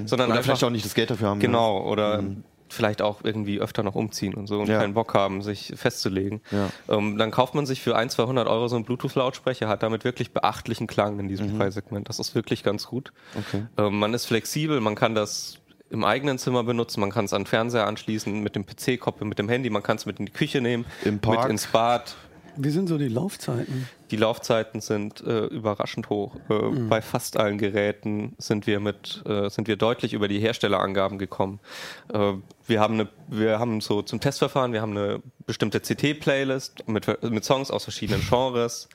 [0.06, 1.38] sondern Oder einfach vielleicht auch nicht das Geld dafür haben.
[1.38, 2.24] Genau, oder
[2.68, 4.78] vielleicht auch irgendwie öfter noch umziehen und so und Ja.
[4.78, 6.40] keinen Bock haben, sich festzulegen.
[6.50, 6.70] Ja.
[6.88, 10.32] Ähm, dann kauft man sich für 1, 200 Euro so einen Bluetooth-Lautsprecher, hat damit wirklich
[10.32, 12.08] beachtlichen Klang in diesem Preissegment.
[12.08, 13.12] Das ist wirklich ganz gut.
[13.36, 13.66] Okay.
[13.78, 15.58] Ähm, man ist flexibel, man kann das
[15.90, 19.28] im eigenen Zimmer benutzen, man kann es an den Fernseher anschließen, mit dem PC koppeln,
[19.28, 22.16] mit dem Handy, man kann es mit in die Küche nehmen, mit ins Bad.
[22.56, 23.88] Wie sind so die Laufzeiten?
[24.10, 26.36] Die Laufzeiten sind äh, überraschend hoch.
[26.48, 26.54] Äh,
[26.88, 31.60] Bei fast allen Geräten sind wir mit äh, sind wir deutlich über die Herstellerangaben gekommen.
[32.12, 32.34] Äh,
[32.66, 37.44] wir haben eine, wir haben so zum Testverfahren, wir haben eine bestimmte CT-Playlist mit, mit
[37.44, 38.88] Songs aus verschiedenen Genres,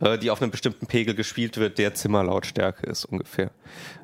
[0.00, 3.50] äh, die auf einem bestimmten Pegel gespielt wird, der Zimmerlautstärke ist ungefähr.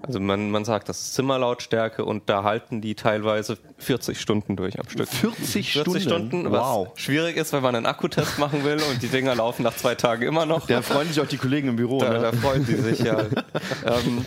[0.02, 4.78] Also man, man sagt, das ist Zimmerlautstärke und da halten die teilweise 40 Stunden durch
[4.78, 5.08] am Stück.
[5.08, 6.88] 40 40 Stunden, was Wow.
[6.96, 10.22] schwierig ist, wenn man einen Akkutest machen will und die Dinger laufen nach zwei Tagen
[10.22, 10.66] immer noch.
[10.66, 11.98] Da freuen sich auch die Kollegen im Büro.
[12.00, 12.18] Da, ne?
[12.20, 13.18] da freuen die sich ja.
[13.86, 14.24] ähm,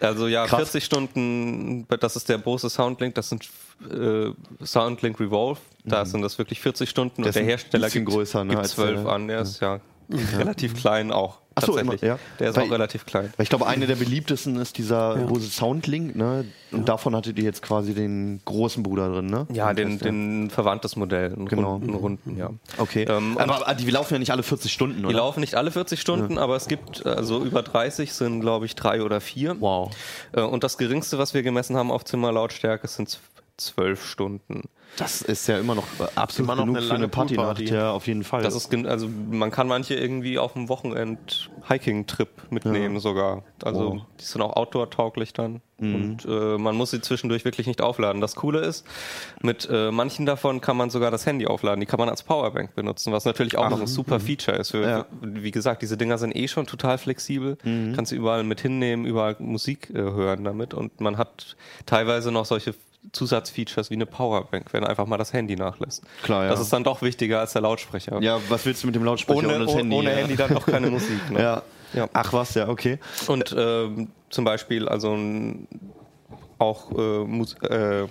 [0.00, 0.58] also ja, Krass.
[0.70, 3.48] 40 Stunden, das ist der Bose Soundlink, das sind
[3.90, 4.30] äh,
[4.62, 8.50] Soundlink Revolve, da sind das wirklich 40 Stunden Der und der Hersteller gibt, größer, ne,
[8.50, 9.60] gibt als 12 der- an, der ist
[10.08, 11.38] ja relativ klein auch.
[11.58, 12.18] Ach so, immer, ja.
[12.38, 13.32] Der ist Weil- auch relativ klein.
[13.38, 16.44] Weil ich glaube, eine der beliebtesten ist dieser Bose Soundlink, ne?
[16.70, 19.46] Und davon hattet ihr jetzt quasi den großen Bruder drin, ne?
[19.54, 19.96] Ja, den, ja.
[20.04, 21.72] den verwandtes Modell, einen Genau.
[21.72, 22.50] runden, einen runden, ja.
[22.76, 23.06] Okay.
[23.08, 25.16] Ähm, aber die laufen ja nicht alle 40 Stunden, Die oder?
[25.16, 29.02] laufen nicht alle 40 Stunden, aber es gibt also über 30 sind, glaube ich, drei
[29.02, 29.56] oder vier.
[29.58, 29.96] Wow.
[30.32, 33.18] Äh, Und das geringste, was wir gemessen haben auf Zimmerlautstärke, sind
[33.56, 34.64] zwölf Stunden.
[34.96, 37.56] Das ist ja immer noch äh, absolut Immer noch genug eine für eine lange Partynacht,
[37.58, 37.74] Poolparty.
[37.74, 38.42] ja, auf jeden Fall.
[38.42, 43.42] Das ist also man kann manche irgendwie auf dem Wochenend Hiking-Trip mitnehmen sogar.
[43.62, 44.02] Also Wow.
[44.20, 45.60] die sind auch outdoor-tauglich dann.
[45.78, 48.22] Und äh, man muss sie zwischendurch wirklich nicht aufladen.
[48.22, 48.86] Das Coole ist,
[49.42, 51.80] mit äh, manchen davon kann man sogar das Handy aufladen.
[51.80, 54.70] Die kann man als Powerbank benutzen, was natürlich auch noch ein super Feature ist.
[54.70, 55.06] Für, Ja.
[55.20, 57.58] Wie gesagt, diese Dinger sind eh schon total flexibel.
[57.94, 60.72] Kannst du überall mit hinnehmen, überall Musik äh, hören damit.
[60.72, 62.74] Und man hat teilweise noch solche
[63.12, 66.02] Zusatzfeatures wie eine Powerbank, wenn einfach mal das Handy nachlässt.
[66.22, 66.50] Klar, ja.
[66.50, 68.20] Das ist dann doch wichtiger als der Lautsprecher.
[68.22, 69.96] ja, was willst du mit dem Lautsprecher ohne, ohne das Handy?
[69.96, 70.16] ohne ja.
[70.16, 71.30] Handy dann auch keine Musik.
[71.30, 71.40] Ne?
[71.46, 71.62] Ja.
[71.92, 72.08] Ja.
[72.12, 72.98] Ach was, ja, okay.
[73.26, 75.16] Und ähm, zum Beispiel also
[76.58, 78.08] auch äh, äh,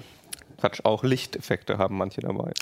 [0.65, 2.51] Quatsch, auch Lichteffekte haben manche dabei.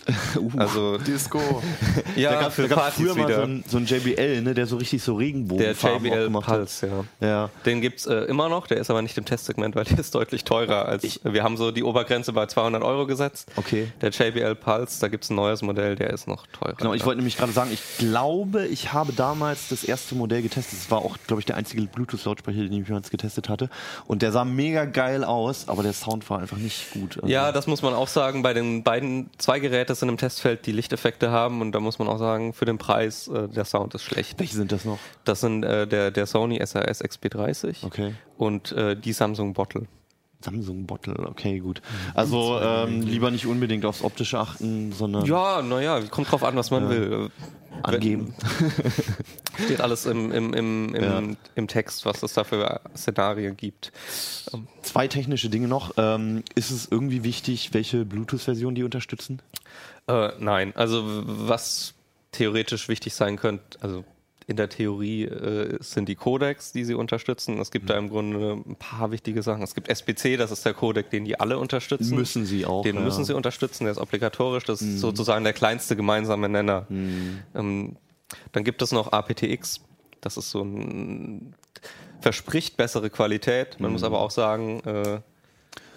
[0.58, 1.40] Also Disco.
[2.16, 3.36] ja, da gab es früher mal wieder.
[3.36, 6.48] so ein, so ein JBL, ne, der so richtig so der Regenbogenfarben auch JBL gemacht
[6.48, 6.58] hat.
[6.58, 7.28] Pulse, ja.
[7.28, 7.50] Ja.
[7.66, 10.44] Den gibt's äh, immer noch, der ist aber nicht im Testsegment, weil der ist deutlich
[10.44, 11.20] teurer als.
[11.24, 13.52] wir haben so die Obergrenze bei 200 Euro gesetzt.
[13.56, 13.88] Okay.
[14.02, 16.76] Der JBL Pulse, da gibt's ein neues Modell, der ist noch teurer.
[16.76, 20.80] Genau, ich wollte nämlich gerade sagen, ich glaube, ich habe damals das erste Modell getestet.
[20.80, 23.70] Es war auch, glaube ich, der einzige Bluetooth-Lautsprecher, den ich jemals getestet hatte.
[24.08, 27.16] Und der sah mega geil aus, aber der Sound war einfach nicht gut.
[27.16, 28.44] Also, Ja, das muss man auch sagen.
[28.44, 31.62] Bei den beiden, zwei Geräte sind im Testfeld, die Lichteffekte haben.
[31.62, 34.40] Und da muss man auch sagen, für den Preis, äh, der Sound ist schlecht.
[34.40, 35.00] Welche sind das noch?
[35.24, 38.14] Das sind äh, der, der Sony SRS XP30 Okay.
[38.38, 39.88] und äh, die Samsung Bottle.
[40.44, 41.82] Samsung Bottle, okay, gut.
[42.14, 46.70] Also ähm, lieber nicht unbedingt aufs Optische achten, sondern Ja, naja, kommt drauf an, was
[46.72, 47.30] man will.
[47.82, 48.34] angeben.
[49.66, 51.22] Steht alles im, im, im, im, Ja.
[51.56, 53.92] im Text, was es da für Szenarien gibt.
[54.82, 55.94] Zwei technische Dinge noch.
[55.98, 59.42] Ähm, ist es irgendwie wichtig, welche Bluetooth-Version die unterstützen?
[60.08, 61.94] Äh, nein, also was
[62.32, 64.04] theoretisch wichtig sein könnte, also
[64.48, 67.60] in der Theorie äh, sind die Codecs, die sie unterstützen.
[67.60, 69.62] Es gibt da im Grunde ein paar wichtige Sachen.
[69.64, 72.16] Es gibt SPC, das ist der Codec, den die alle unterstützen.
[72.16, 73.02] Müssen sie auch, Den ja.
[73.02, 74.64] müssen sie unterstützen, der ist obligatorisch.
[74.66, 76.86] Das ist sozusagen der kleinste gemeinsame Nenner.
[76.90, 77.96] Ähm,
[78.52, 79.82] dann gibt es noch aptX.
[80.22, 81.56] Das ist so ein
[82.22, 83.80] verspricht bessere Qualität.
[83.80, 85.20] Man muss aber auch sagen, äh,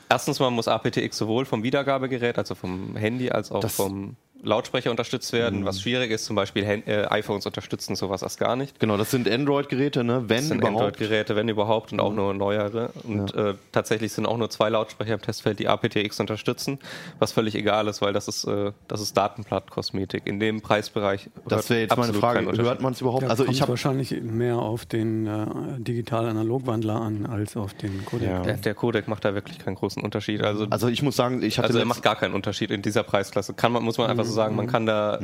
[0.09, 4.91] erstens mal muss aptX sowohl vom Wiedergabegerät, also vom Handy, als auch Das- vom Lautsprecher
[4.91, 5.61] unterstützt werden.
[5.61, 5.65] Mhm.
[5.65, 8.79] Was schwierig ist, zum Beispiel Hand, äh, iPhones unterstützen sowas erst gar nicht.
[8.79, 10.25] Genau, das sind Android-Geräte, ne?
[10.27, 10.77] Wenn Das sind überhaupt.
[10.77, 12.91] Android-Geräte, wenn überhaupt, und auch nur neuere.
[13.05, 16.79] Und äh, tatsächlich sind auch nur zwei Lautsprecher im Testfeld, die aptX unterstützen,
[17.19, 20.27] was völlig egal ist, weil das ist, äh, das ist Datenblattkosmetik.
[20.27, 22.47] In dem Preisbereich Das wäre jetzt meine Frage.
[22.57, 23.25] Hört man es überhaupt?
[23.25, 25.47] Da also ich habe wahrscheinlich mehr auf den äh,
[25.79, 28.29] digital-analog-Wandler an als auf den Codec.
[28.29, 28.43] Ja.
[28.43, 30.43] Der, der Codec macht da wirklich keinen großen Unterschied.
[30.43, 33.03] Also, also ich muss sagen, ich hatte also er macht gar keinen Unterschied in dieser
[33.03, 33.55] Preisklasse.
[33.55, 35.19] Kann man, muss man einfach so sagen, man kann da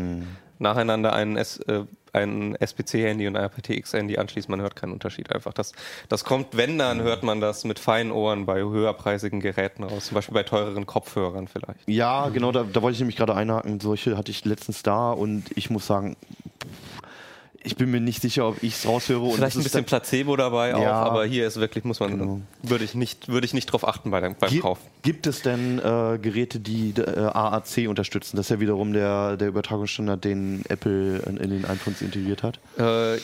[0.63, 5.53] nacheinander ein, S, äh, ein SPC-Handy und ein aptX-Handy anschließen, man hört keinen Unterschied einfach.
[5.53, 5.73] Das,
[6.09, 10.15] das kommt, wenn, dann hört man das mit feinen Ohren bei höherpreisigen Geräten raus, zum
[10.15, 11.81] Beispiel bei teureren Kopfhörern vielleicht.
[11.87, 13.81] Ja, genau, da, da wollte ich nämlich gerade einhaken.
[13.81, 16.17] Solche hatte ich letztens da und ich muss sagen,
[17.65, 19.33] ich bin mir nicht sicher, ob ich es raushöre.
[19.35, 20.93] Vielleicht ein bisschen Placebo dabei auch, Ja.
[21.03, 22.41] aber hier ist wirklich, muss man, Genau.
[22.63, 24.79] würde ich nicht, würde ich nicht drauf achten bei dem, beim Gi- Kauf.
[25.03, 28.37] Gibt es denn äh, Geräte, die äh, AAC unterstützen?
[28.37, 32.59] Das ist ja wiederum der, der Übertragungsstandard, den Apple in, in den iPhones integriert hat.
[32.79, 33.19] Äh,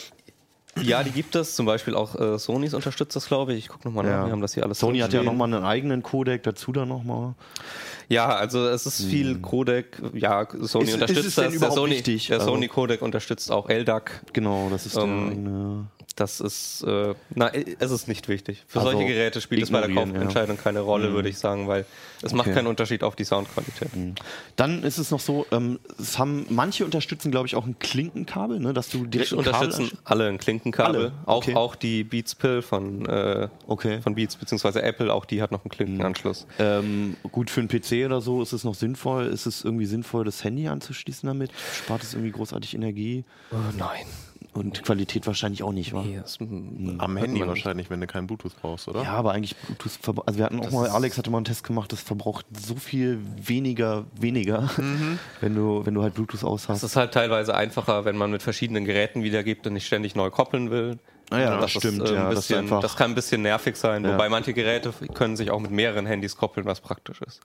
[0.83, 1.55] ja, die gibt es.
[1.55, 3.59] Zum Beispiel auch äh, Sonys unterstützt das, glaube ich.
[3.61, 4.27] Ich gucke nochmal nach.
[4.27, 7.35] Wir haben das hier alles Sony hat ja nochmal einen eigenen Codec dazu dann nochmal.
[8.09, 10.01] Ja, also es ist viel Codec.
[10.15, 11.59] Ja, Sony Ist- ist unterstützt denn das.
[11.61, 12.29] Der Sony, wichtig?
[12.29, 14.23] der Also- Sony Codec unterstützt auch LDAC.
[14.33, 15.87] Genau, das ist der Ähm, eigene.
[16.19, 18.65] Das ist, äh, na, es ist nicht wichtig.
[18.67, 20.19] Für Also solche Geräte spielt es bei der ignorieren, ja.
[20.19, 21.87] Kaufentscheidung keine Rolle, würde ich sagen, weil
[22.23, 22.57] es macht Okay.
[22.57, 23.89] keinen Unterschied auf die Soundqualität.
[24.57, 28.59] Dann ist es noch so, ähm, es haben manche unterstützen, glaube ich, auch ein Klinkenkabel,
[28.59, 30.97] ne, dass du direkt ein Kabel unterstützen alle ein Klinkenkabel.
[30.97, 31.13] Alle?
[31.27, 31.55] Auch, Okay.
[31.55, 34.01] auch die Beats Pill von, äh, Okay.
[34.03, 34.81] von Beats bzw.
[34.81, 36.49] Apple, auch die hat noch einen Klinkenanschluss.
[36.59, 39.27] Ähm, gut für einen PC oder so ist es noch sinnvoll.
[39.27, 41.53] Ist es irgendwie sinnvoll, das Handy anzuschließen damit?
[41.85, 43.25] Spart es irgendwie großartig Energie?
[43.53, 44.07] Oh, nein.
[44.55, 46.03] Und Qualität wahrscheinlich auch nicht, wa?
[46.03, 49.03] Hier ist, Am Handy wahrscheinlich, wenn du keinen Bluetooth brauchst, oder?
[49.03, 51.93] Ja, aber eigentlich Bluetooth Also wir hatten auch mal, Alex hatte mal einen Test gemacht,
[51.93, 54.71] das verbraucht so viel weniger, weniger,
[55.41, 56.83] wenn du, wenn du halt Bluetooth aus Es hast.
[56.83, 60.71] ist halt teilweise einfacher, wenn man mit verschiedenen Geräten wiedergibt und nicht ständig neu koppeln
[60.71, 60.99] will.
[61.31, 63.43] Ah ja, das ist, stimmt, äh, ja, das ist bisschen, einfach- das kann ein bisschen
[63.43, 64.15] nervig sein, Ja.
[64.15, 67.41] wobei manche Geräte können sich auch mit mehreren Handys koppeln, was praktisch ist.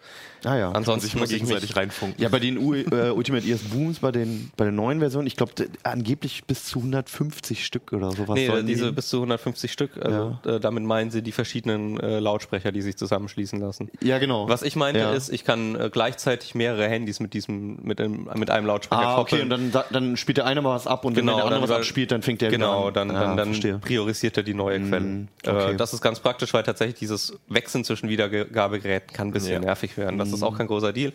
[0.46, 0.72] Ah ja.
[0.72, 2.22] Ansonsten sich mal muss ich gegenseitig mich, reinfunken.
[2.22, 5.36] Ja, bei den U äh, Ultimate ES Booms, bei den, bei den neuen Versionen, ich
[5.36, 5.52] glaube
[5.84, 8.36] angeblich bis zu 150 Stück oder sowas.
[8.36, 9.92] Nee, diese die- bis zu 150 Stück.
[10.02, 13.90] Also äh, damit meinen sie die verschiedenen äh, Lautsprecher, die sich zusammenschließen lassen.
[14.02, 14.48] ja, genau.
[14.48, 15.12] Was ich meinte Ja.
[15.12, 19.18] ist, ich kann äh, gleichzeitig mehrere Handys mit diesem mit einem, mit einem Lautsprecher Ah,
[19.20, 19.52] okay, koppeln.
[19.52, 21.70] und dann, dann spielt der eine mal was ab und Genau, wenn der andere dann
[21.70, 23.10] was abspielt, dann fängt der genau, wieder an.
[23.10, 23.98] dann, Ah, dann, dann verstehe.
[23.98, 25.28] priorisiert er die neue Quelle.
[25.46, 25.72] okay.
[25.74, 29.60] Äh, das ist ganz praktisch, weil tatsächlich dieses Wechseln zwischen Wiedergabegeräten kann ein bisschen Ja.
[29.60, 30.18] nervig werden.
[30.18, 31.14] Das ist auch kein großer Deal.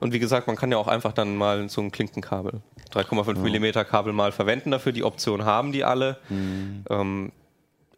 [0.00, 2.60] Und wie gesagt, man kann ja auch einfach dann mal so ein Klinkenkabel,
[2.92, 4.92] 3,5 Millimeter Kabel mal verwenden dafür.
[4.92, 6.18] Die Option haben die alle.
[6.28, 6.84] Mhm.
[6.88, 7.32] Ähm,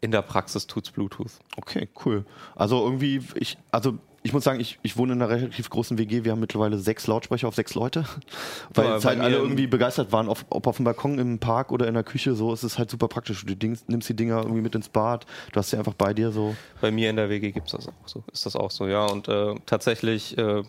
[0.01, 1.31] in der Praxis tut's Bluetooth.
[1.55, 2.25] Okay, cool.
[2.55, 6.23] Also irgendwie, ich, also ich muss sagen, ich, ich wohne in einer relativ großen WG.
[6.23, 8.05] Wir haben mittlerweile sechs Lautsprecher auf sechs Leute.
[8.73, 11.71] Weil Ja, jetzt halt alle irgendwie begeistert waren, ob, ob auf dem Balkon, im Park
[11.73, 13.45] oder in der Küche, so ist es halt super praktisch.
[13.45, 16.31] Du Dings, nimmst die Dinger irgendwie mit ins Bad, du hast sie einfach bei dir
[16.31, 16.55] so.
[16.79, 18.23] Bei mir in der WG gibt's das auch so.
[18.31, 19.05] Ist das auch so, ja.
[19.05, 20.63] Und äh, tatsächlich, äh,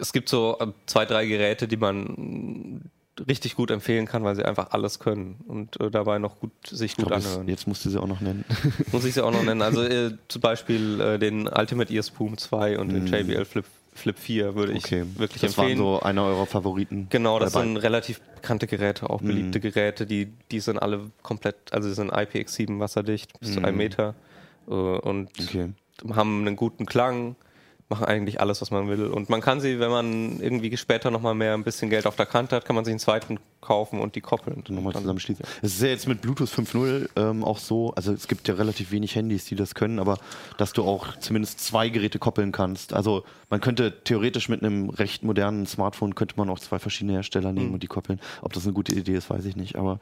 [0.00, 2.90] es gibt so äh, zwei, drei Geräte, die man
[3.28, 6.92] richtig gut empfehlen kann, weil sie einfach alles können und äh, dabei noch gut sich
[6.92, 7.48] Ich gut glaub, anhören.
[7.48, 8.44] jetzt musst du sie auch noch nennen.
[8.92, 9.62] Muss ich sie auch noch nennen.
[9.62, 13.64] Also äh, zum Beispiel äh, den Ultimate Ear Spoon 2 und den JBL Flip,
[13.94, 15.78] Flip 4 würde ich Okay, wirklich das empfehlen.
[15.80, 17.06] waren so einer eurer Favoriten.
[17.10, 21.88] Genau, das sind relativ bekannte Geräte, auch beliebte Geräte, die, die sind alle komplett, also
[21.88, 24.14] die sind IPX7 wasserdicht, bis zu einem Meter
[24.68, 25.30] äh, und.
[25.40, 25.70] Okay.
[26.14, 27.36] haben einen guten Klang,
[27.88, 29.06] machen eigentlich alles, was man will.
[29.06, 32.26] Und man kann sie, wenn man irgendwie später nochmal mehr ein bisschen Geld auf der
[32.26, 34.62] Kante hat, kann man sich einen zweiten kaufen und die koppeln.
[34.68, 35.44] nochmal Dann- zusammenschließen.
[35.62, 38.90] Es ist ja jetzt mit Bluetooth 5.0 ähm, auch so, also es gibt ja relativ
[38.92, 40.18] wenig Handys, die das können, aber
[40.56, 42.92] dass du auch zumindest zwei Geräte koppeln kannst.
[42.92, 47.52] Also man könnte theoretisch mit einem recht modernen Smartphone könnte man auch zwei verschiedene Hersteller
[47.52, 48.20] nehmen und die koppeln.
[48.42, 49.76] Ob das eine gute Idee ist, weiß ich nicht.
[49.76, 49.98] Aber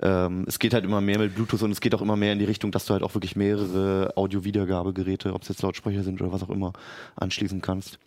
[0.00, 2.38] ähm, es geht halt immer mehr mit Bluetooth und es geht auch immer mehr in
[2.38, 6.32] die Richtung, dass du halt auch wirklich mehrere Audio-Wiedergabegeräte, ob es jetzt Lautsprecher sind oder
[6.32, 6.72] was auch immer,
[7.16, 7.98] anschließen kannst.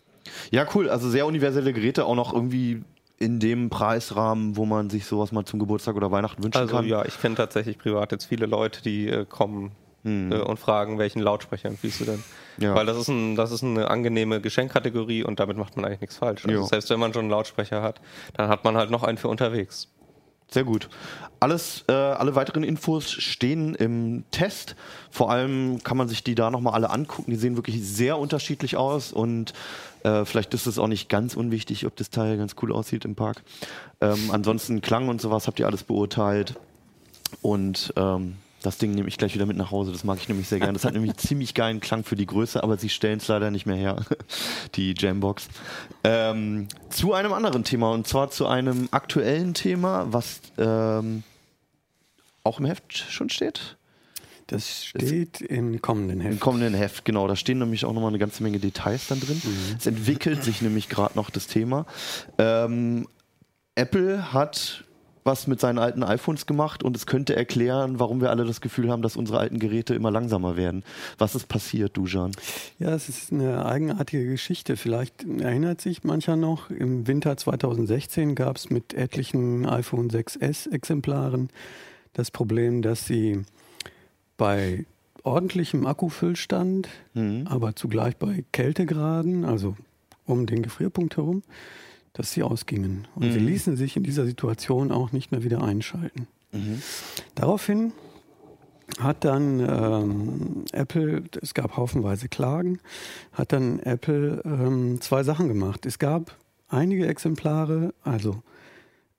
[0.50, 0.88] Ja, cool.
[0.88, 2.82] Also sehr universelle Geräte, auch noch irgendwie
[3.22, 6.86] in dem Preisrahmen, wo man sich sowas mal zum Geburtstag oder Weihnachten wünschen Also kann.
[6.86, 9.70] ja, ich kenne tatsächlich privat jetzt viele Leute, die äh, kommen
[10.04, 12.24] äh, und fragen, welchen Lautsprecher empfiehlst du denn?
[12.56, 12.64] Hm.
[12.64, 12.74] Ja.
[12.74, 16.16] Weil das ist, ein, das ist eine angenehme Geschenkkategorie und damit macht man eigentlich nichts
[16.16, 16.44] falsch.
[16.44, 18.00] Also selbst wenn man schon einen Lautsprecher hat,
[18.36, 19.88] dann hat man halt noch einen für unterwegs.
[20.52, 20.90] Sehr gut.
[21.40, 24.76] Alles, äh, alle weiteren Infos stehen im Test.
[25.10, 27.30] Vor allem kann man sich die da nochmal alle angucken.
[27.30, 29.54] Die sehen wirklich sehr unterschiedlich aus und
[30.04, 33.14] äh, vielleicht ist es auch nicht ganz unwichtig, ob das Teil ganz cool aussieht im
[33.14, 33.42] Park.
[34.00, 36.54] Ähm, ansonsten Klang und sowas habt ihr alles beurteilt.
[37.40, 39.92] Und ähm, Das Ding nehme ich gleich wieder mit nach Hause.
[39.92, 40.72] Das mag ich nämlich sehr gerne.
[40.74, 43.66] Das hat nämlich ziemlich geilen Klang für die Größe, aber sie stellen es leider nicht
[43.66, 43.96] mehr her,
[44.74, 45.48] die Jambox.
[46.04, 51.22] Ähm, zu einem anderen Thema und zwar zu einem aktuellen Thema, was ähm,
[52.44, 53.76] auch im Heft schon steht.
[54.48, 56.32] Das steht im kommenden Heft.
[56.32, 57.26] Im kommenden Heft, genau.
[57.26, 59.40] Da stehen nämlich auch nochmal eine ganze Menge Details dann drin.
[59.42, 59.76] Mhm.
[59.78, 61.86] Es entwickelt sich nämlich gerade noch das Thema.
[62.36, 63.08] Ähm,
[63.74, 64.84] Apple hat
[65.24, 68.90] was mit seinen alten iPhones gemacht und es könnte erklären, warum wir alle das Gefühl
[68.90, 70.82] haben, dass unsere alten Geräte immer langsamer werden.
[71.18, 72.32] Was ist passiert, Dujan?
[72.78, 74.76] Ja, es ist eine eigenartige Geschichte.
[74.76, 81.50] Vielleicht erinnert sich mancher noch, im Winter 2016 gab es mit etlichen iPhone 6S-Exemplaren
[82.14, 83.42] das Problem, dass sie
[84.36, 84.84] bei
[85.22, 87.46] ordentlichem Akkufüllstand, Mhm.
[87.46, 89.76] aber zugleich bei Kältegraden, also
[90.26, 91.42] um den Gefrierpunkt herum,
[92.12, 93.06] dass sie ausgingen.
[93.14, 93.46] Und sie Mhm.
[93.46, 96.26] ließen sich in dieser Situation auch nicht mehr wieder einschalten.
[96.52, 96.82] Mhm.
[97.34, 97.92] Daraufhin
[98.98, 102.78] hat dann ähm, Apple, es gab haufenweise Klagen,
[103.32, 105.86] hat dann Apple ähm, zwei Sachen gemacht.
[105.86, 106.36] Es gab
[106.68, 108.42] einige Exemplare, also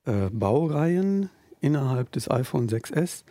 [0.06, 1.30] äh, Baureihen
[1.62, 3.24] innerhalb des iPhone 6S.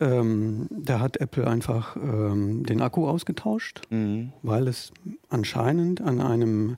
[0.00, 4.32] Ähm, da hat Apple einfach ähm, den Akku ausgetauscht, Mhm.
[4.42, 4.92] weil es
[5.30, 6.76] anscheinend an einem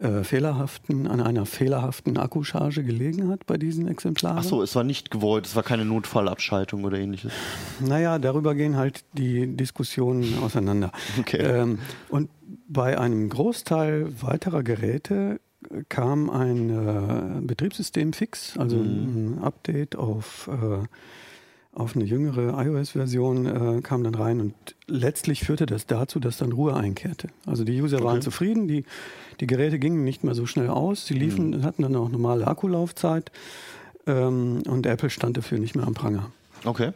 [0.00, 4.38] äh, fehlerhaften, an einer fehlerhaften Akkucharge gelegen hat bei diesen Exemplaren.
[4.38, 7.32] Ach so, es war nicht gewollt, es war keine Notfallabschaltung oder ähnliches.
[7.80, 10.90] Naja, darüber gehen halt die Diskussionen auseinander.
[11.18, 11.38] Okay.
[11.42, 11.78] Ähm,
[12.08, 12.30] und
[12.68, 15.38] bei einem Großteil weiterer Geräte
[15.70, 19.34] äh, kam ein äh, Betriebssystem-Fix, also Mhm.
[19.34, 20.86] ein Update auf, äh,
[21.80, 23.46] auf eine jüngere iOS-Version
[23.78, 24.54] äh, kam dann rein und
[24.86, 27.28] letztlich führte das dazu, dass dann Ruhe einkehrte.
[27.46, 28.24] Also die User waren Okay.
[28.24, 28.84] zufrieden, die,
[29.40, 31.62] die Geräte gingen nicht mehr so schnell aus, sie liefen, Mhm.
[31.64, 33.32] hatten dann auch normale Akkulaufzeit
[34.06, 36.30] ähm, und Apple stand dafür nicht mehr am Pranger.
[36.64, 36.92] Okay.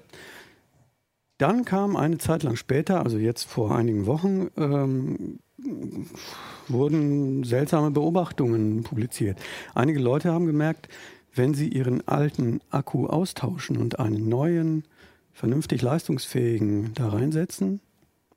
[1.38, 5.40] Dann kam eine Zeit lang später, also jetzt vor einigen Wochen, ähm,
[6.68, 9.38] wurden seltsame Beobachtungen publiziert.
[9.74, 10.88] Einige Leute haben gemerkt,
[11.34, 14.84] wenn sie ihren alten Akku austauschen und einen neuen,
[15.32, 17.80] vernünftig leistungsfähigen da reinsetzen,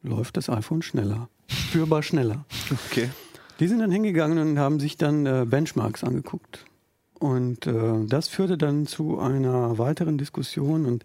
[0.03, 1.29] läuft das iPhone schneller.
[1.47, 2.45] Spürbar schneller.
[2.89, 3.09] Okay.
[3.59, 6.65] Die sind dann hingegangen und haben sich dann äh, Benchmarks angeguckt.
[7.19, 10.85] Und äh, das führte dann zu einer weiteren Diskussion.
[10.85, 11.03] Und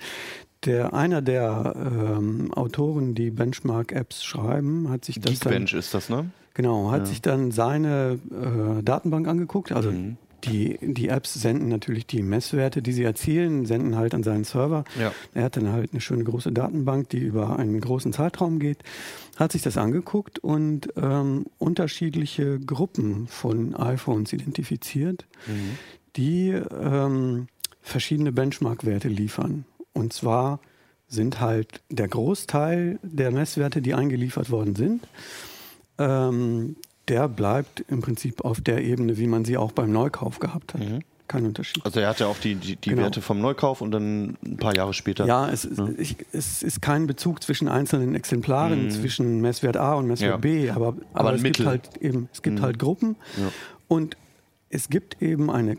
[0.64, 6.08] der, einer der ähm, Autoren, die Benchmark-Apps schreiben, hat sich das dann, Geekbench ist das,
[6.10, 6.30] ne?
[6.54, 7.06] genau, hat Ja.
[7.06, 9.72] sich dann seine äh, Datenbank angeguckt.
[9.72, 10.16] Also Mhm.
[10.44, 14.84] Die, die Apps senden natürlich die Messwerte, die sie erzielen, senden halt an seinen Server.
[14.98, 15.12] Ja.
[15.34, 18.78] Er hat dann halt eine schöne große Datenbank, die über einen großen Zeitraum geht,
[19.36, 25.78] hat sich das angeguckt und ähm, unterschiedliche Gruppen von iPhones identifiziert, Mhm.
[26.16, 27.48] die ähm,
[27.80, 29.64] verschiedene Benchmark-Werte liefern.
[29.92, 30.60] Und zwar
[31.08, 35.06] sind halt der Großteil der Messwerte, die eingeliefert worden sind,
[35.98, 36.76] ähm,
[37.08, 40.80] der bleibt im Prinzip auf der Ebene, wie man sie auch beim Neukauf gehabt hat.
[40.80, 41.00] Mhm.
[41.28, 41.84] Kein Unterschied.
[41.84, 43.02] Also er hat ja auch die, die, die Genau.
[43.02, 45.24] Werte vom Neukauf und dann ein paar Jahre später.
[45.24, 45.88] Ja, es, ist- Ja.
[45.96, 48.90] ich, es ist kein Bezug zwischen einzelnen Exemplaren, Mhm.
[48.90, 50.36] zwischen Messwert A und Messwert Ja.
[50.36, 51.64] B, aber, aber, ein es Mittel.
[51.64, 52.62] gibt halt eben, es gibt Mhm.
[52.62, 53.50] halt Gruppen Ja.
[53.88, 54.16] und
[54.68, 55.76] es gibt eben eine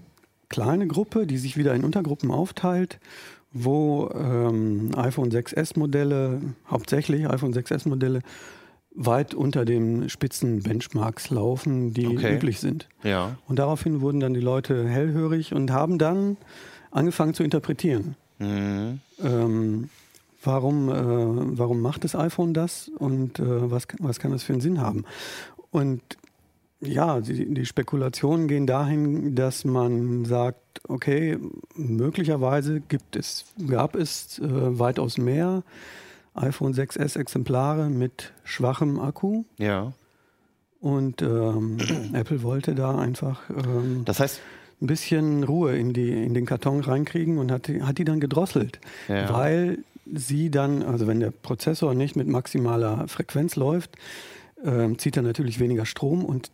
[0.49, 2.99] kleine Gruppe, die sich wieder in Untergruppen aufteilt,
[3.51, 8.21] wo ähm, iPhone 6S Modelle, hauptsächlich iPhone 6S Modelle,
[8.95, 12.35] weit unter den Spitzen-Benchmarks laufen, die Okay.
[12.35, 12.87] üblich sind.
[13.03, 13.37] Ja.
[13.47, 16.37] Und daraufhin wurden dann die Leute hellhörig und haben dann
[16.91, 18.15] angefangen zu interpretieren.
[18.39, 18.99] Mhm.
[19.23, 19.89] Ähm,
[20.43, 24.61] warum, äh, warum macht das iPhone das und äh, was, was kann das für einen
[24.61, 25.05] Sinn haben?
[25.71, 26.01] Und
[26.81, 31.37] ja, die, die Spekulationen gehen dahin, dass man sagt, okay,
[31.75, 34.43] möglicherweise gibt es, gab es äh,
[34.79, 35.63] weitaus mehr
[36.35, 39.93] iPhone 6S Exemplare mit schwachem Akku Ja.
[40.81, 41.77] und ähm,
[42.13, 44.41] Apple wollte da einfach ähm, Das heißt,
[44.81, 48.19] ein bisschen Ruhe in, die, in den Karton reinkriegen und hat, die- hat die dann
[48.19, 48.79] gedrosselt.
[49.07, 49.31] Ja.
[49.33, 49.79] Weil
[50.13, 53.91] sie dann, also wenn der Prozessor nicht mit maximaler Frequenz läuft,
[54.65, 56.51] ähm, zieht er natürlich weniger Strom und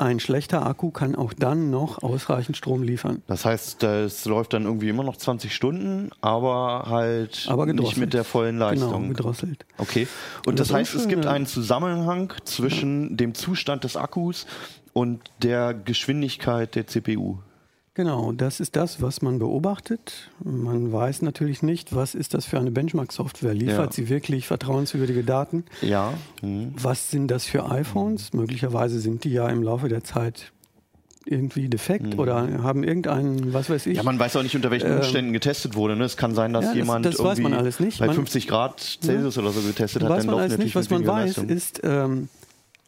[0.00, 3.22] ein schlechter Akku kann auch dann noch ausreichend Strom liefern.
[3.26, 8.14] das heißt, das läuft dann irgendwie immer noch 20 Stunden, aber halt Aber nicht mit
[8.14, 9.02] der vollen Leistung.
[9.02, 9.66] Genau, gedrosselt.
[9.78, 10.08] Okay.
[10.38, 14.46] Und Und das das heißt, es gibt einen Zusammenhang zwischen dem Zustand des Akkus
[14.92, 17.38] und der Geschwindigkeit der CPU.
[17.94, 20.30] Genau, das ist das, was man beobachtet.
[20.44, 23.52] Man weiß natürlich nicht, was ist das für eine Benchmark-Software.
[23.52, 23.92] Liefert Ja.
[23.92, 25.64] sie wirklich vertrauenswürdige Daten?
[25.82, 26.14] Ja.
[26.40, 26.72] Mhm.
[26.80, 28.32] Was sind das für iPhones?
[28.32, 30.52] Möglicherweise sind die ja im Laufe der Zeit
[31.26, 33.96] irgendwie defekt oder haben irgendeinen, was weiß ich.
[33.96, 35.96] Ja, man weiß auch nicht, unter welchen Ähm, Umständen getestet wurde.
[35.96, 36.04] Ne?
[36.04, 37.42] Es kann sein, dass ja, das- jemand das irgendwie
[37.98, 40.08] bei Man- 50 Grad Celsius oder so getestet hat.
[40.10, 40.74] weiß man alles nicht.
[40.76, 42.28] Was man weiß, ist, ähm,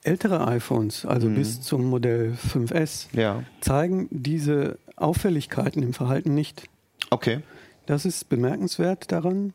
[0.04, 6.64] ältere iPhones, also bis zum Modell 5S, Ja, zeigen diese Auffälligkeiten im Verhalten nicht.
[7.10, 7.40] okay.
[7.86, 9.54] Das ist bemerkenswert daran.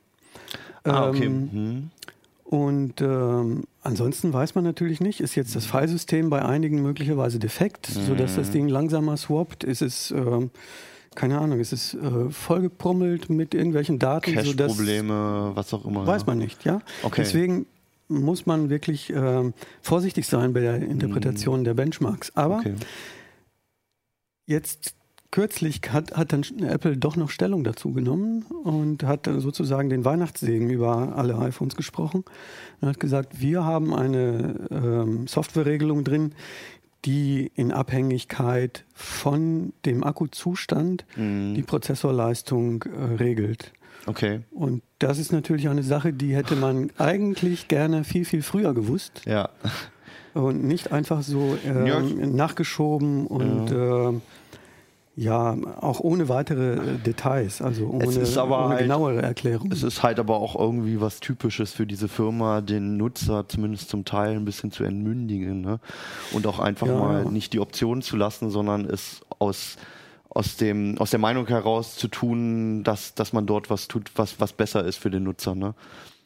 [0.83, 1.25] Ah, okay.
[1.25, 1.91] Ähm, Mhm.
[2.43, 7.87] Und ähm, ansonsten weiß man natürlich nicht, ist jetzt das Filesystem bei einigen möglicherweise defekt,
[7.87, 8.37] sodass Mhm.
[8.37, 9.63] das Ding langsamer swappt?
[9.65, 10.49] Ist es, ähm,
[11.15, 14.31] keine Ahnung, ist es äh, vollgeprummelt mit irgendwelchen Daten?
[14.43, 16.05] sodass- Cache-Probleme, was auch immer.
[16.07, 16.27] Weiß ja.
[16.27, 16.81] man nicht, ja.
[17.03, 17.21] Okay.
[17.23, 17.65] Deswegen
[18.09, 22.31] muss man wirklich ähm, vorsichtig sein bei der Interpretation der Benchmarks.
[22.35, 22.61] Aber Mhm.
[22.61, 22.75] Okay.
[24.45, 24.95] Jetzt
[25.37, 30.67] kürzlich hat, hat dann Apple doch noch Stellung dazu genommen und hat sozusagen den Weihnachtssegen
[30.71, 32.23] über alle iPhones gesprochen
[32.81, 36.31] und hat gesagt, wir haben eine ähm, Softwareregelung drin,
[37.05, 41.53] die in Abhängigkeit von dem Akkuzustand Mhm.
[41.53, 43.73] die Prozessorleistung äh, regelt.
[44.07, 44.39] Okay.
[44.49, 49.21] Und das ist natürlich eine Sache, die hätte man eigentlich gerne viel, viel früher gewusst
[49.27, 49.49] Ja.
[50.33, 51.99] und nicht einfach so ähm, Ja.
[52.25, 54.21] nachgeschoben und ähm,
[55.19, 59.71] ja, auch ohne weitere äh, Details, also ohne, Es ist aber ohne halt- genauere Erklärung.
[59.71, 64.05] Es ist halt aber auch irgendwie was Typisches für diese Firma, den Nutzer zumindest zum
[64.05, 65.61] Teil ein bisschen zu entmündigen.
[65.61, 65.79] Ne?
[66.33, 69.77] Und auch einfach Ja, mal nicht die Option zu lassen, sondern es aus,
[70.29, 74.39] aus, dem, aus der Meinung heraus zu tun, dass, dass man dort was tut, was,
[74.39, 75.55] was besser ist für den Nutzer.
[75.55, 75.73] Ne?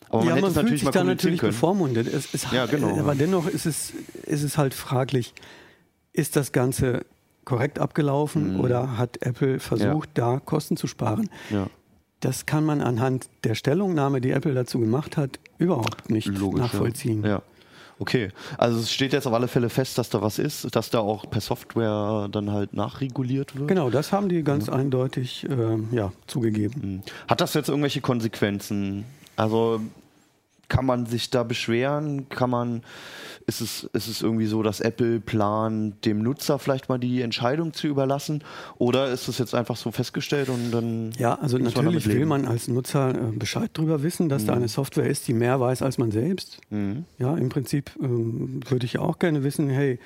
[0.09, 1.53] Aber man ja, man es fühlt natürlich sich da natürlich können.
[1.53, 2.07] bevormundet.
[2.13, 2.99] Es, es, Ja, genau.
[2.99, 3.93] Aber dennoch ist es,
[4.25, 5.33] ist es halt fraglich,
[6.11, 7.05] ist das Ganze
[7.51, 11.29] korrekt abgelaufen oder hat Apple versucht, da Kosten zu sparen?
[11.49, 11.55] Mhm.
[11.55, 11.67] Ja.
[12.21, 17.23] Das kann man anhand der Stellungnahme, die Apple dazu gemacht hat, überhaupt nicht Logisch, nachvollziehen.
[17.23, 17.29] Ja.
[17.29, 17.41] ja.
[17.99, 20.99] Okay, also es steht jetzt auf alle Fälle fest, dass da was ist, dass da
[20.99, 23.67] auch per Software dann halt nachreguliert wird.
[23.67, 26.81] Genau, das haben die ganz eindeutig ähm, ja, zugegeben.
[26.81, 27.01] Hm.
[27.27, 29.03] Hat das jetzt irgendwelche Konsequenzen?
[29.35, 29.81] Also
[30.71, 32.29] kann man sich da beschweren?
[32.29, 32.81] Kann man,
[33.45, 37.73] ist es, ist es irgendwie so, dass Apple plant, dem Nutzer vielleicht mal die Entscheidung
[37.73, 38.41] zu überlassen?
[38.77, 41.11] Oder ist es jetzt einfach so festgestellt und dann.
[41.17, 44.53] Ja, also man natürlich damit will man als Nutzer äh, Bescheid darüber wissen, dass da
[44.53, 46.61] eine Software ist, die mehr weiß als man selbst.
[46.69, 47.03] Mhm.
[47.19, 49.99] Ja, im Prinzip ähm, würde ich ja auch gerne wissen, hey,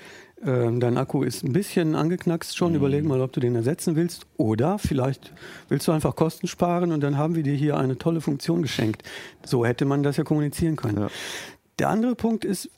[0.44, 4.26] ähm, dein Akku ist ein bisschen angeknackst schon, überleg mal, ob du den ersetzen willst.
[4.38, 5.34] Oder vielleicht
[5.70, 9.04] willst du einfach Kosten sparen und dann haben wir dir hier eine tolle Funktion geschenkt.
[9.44, 11.00] So hätte man das ja kommunizieren können.
[11.00, 11.08] Ja.
[11.80, 12.70] Der andere Punkt ist,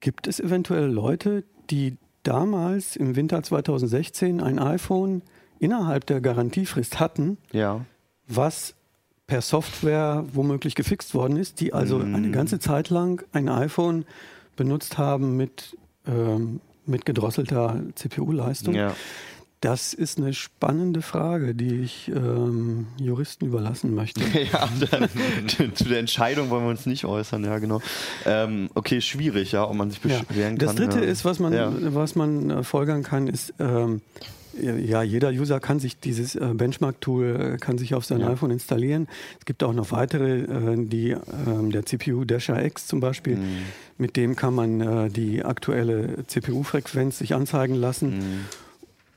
[0.00, 5.22] gibt es eventuell Leute, die damals im Winter 2016 ein iPhone
[5.58, 7.84] innerhalb der Garantiefrist hatten, Ja.
[8.28, 8.74] was
[9.26, 12.14] per Software womöglich gefixt worden ist, die also Mhm.
[12.14, 14.04] eine ganze Zeit lang ein iPhone
[14.56, 18.74] benutzt haben mit, ähm, mit gedrosselter CPU-Leistung.
[18.74, 18.94] Ja.
[19.60, 24.20] Das ist eine spannende Frage, die ich ähm, Juristen überlassen möchte.
[24.52, 25.08] ja, dann,
[25.76, 27.80] zu der Entscheidung wollen wir uns nicht äußern, ja, genau.
[28.26, 30.18] Ähm, okay, schwierig, ja, ob man sich Ja.
[30.26, 30.76] beschweren Das kann.
[30.90, 31.10] dritte ja.
[31.10, 31.72] ist, was man, Ja.
[31.94, 34.00] was man äh, folgern kann, ist, ähm,
[34.60, 38.28] ja, jeder User kann sich dieses äh, Benchmark-Tool, äh, kann sich auf sein Ja.
[38.30, 39.08] iPhone installieren.
[39.38, 41.10] Es gibt auch noch weitere, äh, die,
[41.46, 43.46] ähm, der CPU Dasher X zum Beispiel, Mhm.
[43.98, 48.16] mit dem kann man die aktuelle CPU-Frequenz sich anzeigen lassen.
[48.18, 48.40] Mhm.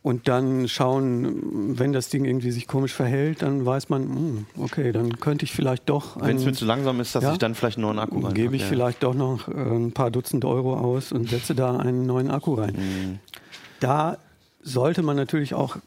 [0.03, 4.91] Und dann schauen, wenn das Ding irgendwie sich komisch verhält, dann weiß man, hm, okay,
[4.91, 7.31] dann könnte ich vielleicht doch Wenn es mir zu langsam ist, dass Ja.
[7.31, 8.67] ich dann vielleicht einen neuen Akku reinpacke, gebe ich ja.
[8.67, 12.75] vielleicht doch noch ein paar Dutzend Euro aus und setze da einen neuen Akku rein.
[12.77, 13.19] Mhm.
[13.79, 14.17] Da
[14.66, 15.78] sollte man natürlich auch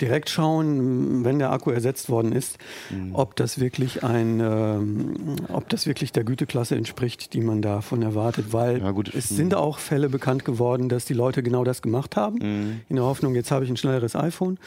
[0.00, 2.58] direkt schauen, wenn der Akku ersetzt worden ist,
[2.90, 3.14] Mhm.
[3.14, 8.46] ob das wirklich ein, ähm, ob das wirklich der Güteklasse entspricht, die man davon erwartet,
[8.52, 9.14] weil Ja, gut.
[9.14, 9.36] es Mhm.
[9.36, 12.80] sind auch Fälle bekannt geworden, dass die Leute genau das gemacht haben, Mhm.
[12.88, 14.58] in der Hoffnung, jetzt habe ich ein schnelleres iPhone.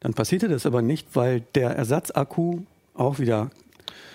[0.00, 2.58] Dann passierte das aber nicht, weil der Ersatzakku
[2.92, 3.50] auch wieder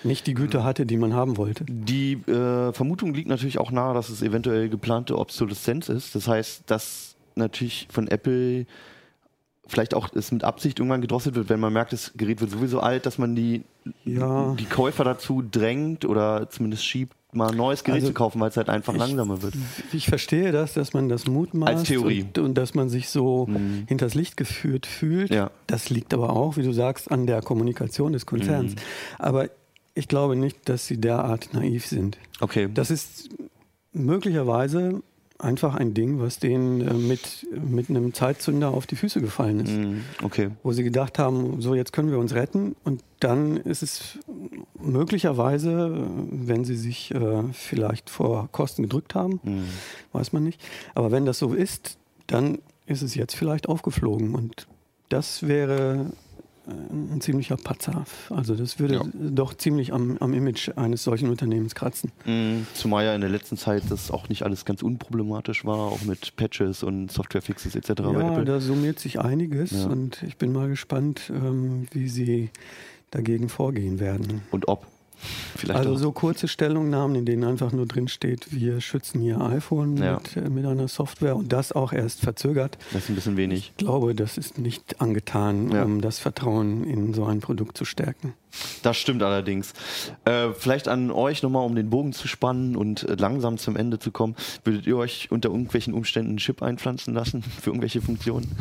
[0.04, 1.64] nicht die Güte hatte, die man haben wollte.
[1.68, 6.14] Die äh, Vermutung liegt natürlich auch nahe, dass es eventuell geplante Obsoleszenz ist.
[6.14, 8.66] Das heißt, dass natürlich von Apple
[9.66, 12.80] vielleicht auch es mit Absicht irgendwann gedrosselt wird, wenn man merkt, das Gerät wird sowieso
[12.80, 13.64] alt, dass man die,
[14.04, 14.54] Ja.
[14.58, 18.48] die Käufer dazu drängt oder zumindest schiebt, mal ein neues Gerät Also, zu kaufen, weil
[18.48, 19.52] es halt einfach ich- langsamer wird.
[19.92, 22.22] Ich verstehe das, dass man das mutmaßt Als Theorie.
[22.22, 23.84] Und, und dass man sich so Mhm.
[23.86, 25.28] hinters Licht geführt fühlt.
[25.28, 25.50] Ja.
[25.66, 28.72] Das liegt aber auch, wie du sagst, an der Kommunikation des Konzerns.
[28.72, 28.78] Mhm.
[29.18, 29.50] Aber
[29.94, 32.16] ich glaube nicht, dass sie derart naiv sind.
[32.40, 32.70] Okay.
[32.72, 33.28] Das ist
[33.92, 35.02] möglicherweise
[35.38, 39.70] einfach ein Ding, was denen äh, mit, mit einem Zeitzünder auf die Füße gefallen ist.
[39.72, 40.00] Mhm.
[40.22, 40.50] Okay.
[40.64, 44.18] Wo sie gedacht haben, so jetzt können wir uns retten und dann ist es
[44.80, 49.64] möglicherweise, wenn sie sich äh, vielleicht vor Kosten gedrückt haben, Mhm.
[50.12, 50.60] weiß man nicht.
[50.94, 54.34] Aber wenn das so ist, dann ist es jetzt vielleicht aufgeflogen.
[54.34, 54.66] Und
[55.08, 56.06] das wäre
[56.68, 58.04] ein ziemlicher Patzer.
[58.30, 59.02] Also das würde Ja.
[59.14, 62.12] doch ziemlich am, am Image eines solchen Unternehmens kratzen.
[62.26, 62.66] Mhm.
[62.74, 66.36] Zumal ja in der letzten Zeit das auch nicht alles ganz unproblematisch war, auch mit
[66.36, 67.88] Patches und Softwarefixes etc.
[68.00, 69.86] Ja, da summiert sich einiges Ja.
[69.86, 72.50] und ich bin mal gespannt, ähm, wie sie
[73.10, 74.42] dagegen vorgehen werden.
[74.50, 74.86] Und ob.
[75.56, 75.98] Vielleicht Also auch.
[75.98, 80.14] so kurze Stellungnahmen, in denen einfach nur drin steht, wir schützen Ihr iPhone Ja.
[80.14, 82.78] mit, äh, mit einer Software und das auch erst verzögert.
[82.92, 83.72] Das ist ein bisschen wenig.
[83.76, 85.82] Ich glaube, das ist nicht angetan, Ja.
[85.84, 88.34] um das Vertrauen in so ein Produkt zu stärken.
[88.82, 89.72] Das stimmt allerdings.
[90.24, 93.98] Äh, vielleicht an euch nochmal, um den Bogen zu spannen und äh, langsam zum Ende
[93.98, 94.36] zu kommen.
[94.64, 98.56] Würdet ihr euch unter irgendwelchen Umständen einen Chip einpflanzen lassen für irgendwelche Funktionen?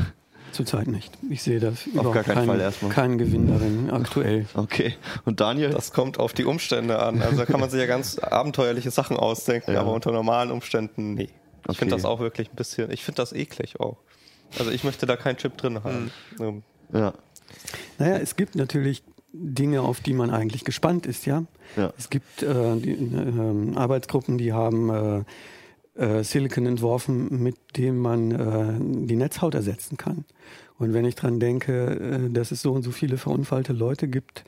[0.51, 1.13] Zurzeit nicht.
[1.29, 2.91] Ich sehe das überhaupt gar keinen keinen, Fall erstmal.
[2.91, 4.45] keinen Gewinn darin aktuell.
[4.55, 4.95] Okay.
[5.25, 5.69] Und Daniel?
[5.71, 7.21] Das kommt auf die Umstände an.
[7.21, 9.81] Also da kann man sich ja ganz abenteuerliche Sachen ausdenken, Ja.
[9.81, 11.23] aber unter normalen Umständen nee.
[11.63, 11.79] Ich Okay.
[11.79, 13.97] finde das auch wirklich ein bisschen, ich finde das eklig auch.
[14.57, 16.11] Also ich möchte da keinen Chip drin haben.
[16.39, 17.13] Ähm, ja.
[17.99, 21.43] Naja, es gibt natürlich Dinge, auf die man eigentlich gespannt ist, ja.
[21.75, 21.91] Ja.
[21.97, 25.23] Es gibt äh, die, ähm, Arbeitsgruppen, die haben äh,
[25.97, 30.25] äh, Silicon entworfen, mit dem man äh, die Netzhaut ersetzen kann.
[30.79, 34.43] Und wenn ich dran denke, äh, dass es so und so viele verunfallte Leute gibt,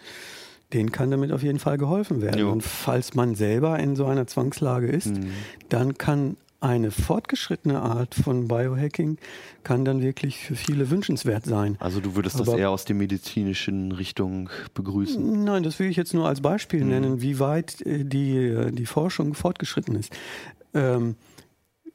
[0.74, 2.39] denen kann damit auf jeden Fall geholfen werden.
[2.41, 2.52] Jo.
[2.52, 5.32] Und falls man selber in so einer Zwangslage ist, Mhm.
[5.70, 9.18] dann kann eine fortgeschrittene Art von Biohacking
[9.64, 11.78] kann dann wirklich für viele wünschenswert sein.
[11.80, 15.45] Also du würdest das Aber- eher aus der medizinischen Richtung begrüßen.
[15.45, 16.89] Nein, das will ich jetzt nur als Beispiel Mhm.
[16.89, 20.12] nennen, wie weit äh, die, äh, die Forschung fortgeschritten ist.
[20.74, 21.16] Ähm,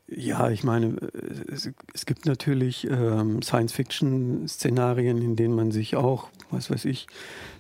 [0.07, 0.97] ja, ich meine,
[1.51, 7.07] es, es gibt natürlich ähm, Science-Fiction-Szenarien, in denen man sich auch, was weiß ich,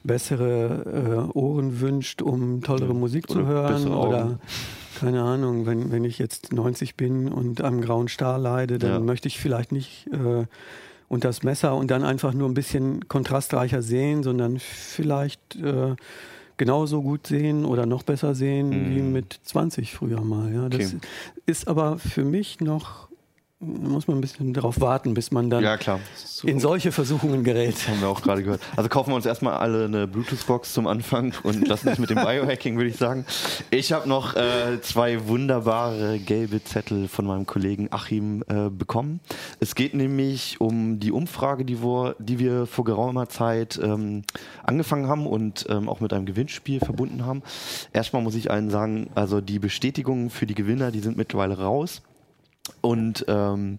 [0.02, 2.94] bessere äh, Ohren wünscht, um tollere.
[2.94, 3.88] Musik Oder zu hören.
[3.88, 4.38] Oder
[5.00, 9.00] keine Ahnung, wenn, wenn ich jetzt 90 bin und am grauen Star leide, dann Ja.
[9.00, 10.46] möchte ich vielleicht nicht äh,
[11.08, 15.96] unter das Messer und dann einfach nur ein bisschen kontrastreicher sehen, sondern vielleicht äh,
[16.56, 18.94] genauso gut sehen oder noch besser sehen Mhm.
[18.96, 20.52] wie mit 20 früher mal.
[20.52, 20.98] Ja, das Okay.
[21.46, 23.08] ist aber für mich noch,
[23.64, 26.00] muss man ein bisschen darauf warten, bis man dann Ja, klar.
[26.44, 27.76] in solche Versuchungen gerät.
[27.88, 28.60] Haben wir auch gerade gehört.
[28.76, 32.16] Also kaufen wir uns erstmal alle eine Bluetooth-Box zum Anfang und lassen uns mit dem
[32.16, 33.24] Biohacking, würde ich sagen.
[33.70, 39.20] Ich habe noch äh, zwei wunderbare gelbe Zettel von meinem Kollegen Achim äh, bekommen.
[39.60, 44.22] Es geht nämlich um die Umfrage, die wir, die wir vor geraumer Zeit ähm,
[44.62, 47.42] angefangen haben und ähm, auch mit einem Gewinnspiel verbunden haben.
[47.92, 52.02] Erstmal muss ich allen sagen, also die Bestätigungen für die Gewinner, die sind mittlerweile raus.
[52.80, 53.78] Und ähm,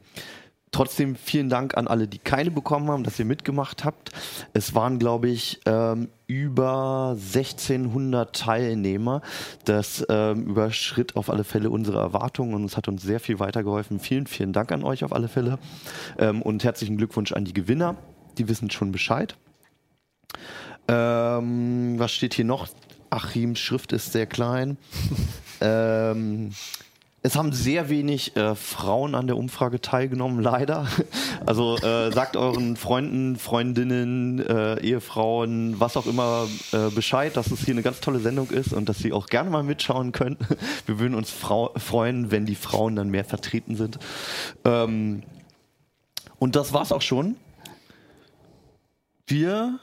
[0.71, 4.11] trotzdem vielen Dank an alle, die keine bekommen haben, dass ihr mitgemacht habt.
[4.53, 9.21] Es waren, glaube ich, ähm, über 1600 Teilnehmer.
[9.63, 13.99] Das ähm, überschritt auf alle Fälle unsere Erwartungen und es hat uns sehr viel weitergeholfen.
[13.99, 15.59] Vielen, vielen Dank an euch auf alle Fälle.
[16.19, 17.95] Ähm, und herzlichen Glückwunsch an die Gewinner.
[18.38, 19.38] Die wissen schon Bescheid.
[20.88, 22.67] Ähm, was steht hier noch?
[23.09, 24.77] Achims Schrift ist sehr klein.
[25.61, 26.51] ähm,
[27.26, 30.88] es haben sehr wenig äh, Frauen an der Umfrage teilgenommen, leider.
[31.45, 37.59] Also äh, sagt euren Freunden, Freundinnen, äh, Ehefrauen, was auch immer äh, Bescheid, dass es
[37.59, 40.38] hier eine ganz tolle Sendung ist und dass sie auch gerne mal mitschauen können.
[40.88, 43.99] Wir würden uns frau freuen, wenn die Frauen dann mehr vertreten sind.
[44.63, 45.21] Ähm,
[46.39, 47.36] und das war's auch schon.
[49.28, 49.80] Wir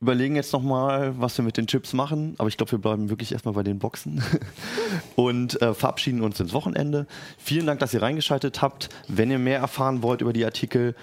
[0.00, 3.32] überlegen jetzt nochmal, was wir mit den Chips machen, aber ich glaube, wir bleiben wirklich
[3.32, 4.22] erstmal bei den Boxen
[5.16, 7.06] und äh, verabschieden uns ins Wochenende.
[7.38, 8.88] Vielen Dank, dass ihr reingeschaltet habt.
[9.08, 10.94] Wenn ihr mehr erfahren wollt über die Artikel,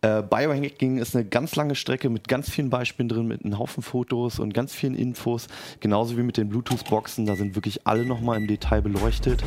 [0.00, 3.82] äh, Biohacking ist eine ganz lange Strecke mit ganz vielen Beispielen drin, mit einem Haufen
[3.82, 5.48] Fotos und ganz vielen Infos,
[5.80, 7.26] genauso wie mit den Bluetooth-Boxen.
[7.26, 9.44] Da sind wirklich alle nochmal im Detail beleuchtet.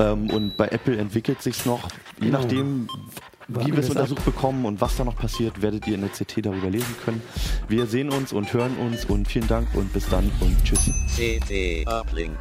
[0.00, 1.88] Ähm, und bei Apple entwickelt sich's noch,
[2.20, 2.88] je nachdem,
[3.48, 3.96] wie wir es ab.
[3.96, 7.22] untersucht bekommen und was da noch passiert, werdet ihr in der CT darüber lesen können.
[7.66, 10.90] Wir sehen uns und hören uns und vielen Dank und bis dann und tschüss.
[11.16, 12.36] CT Uplink.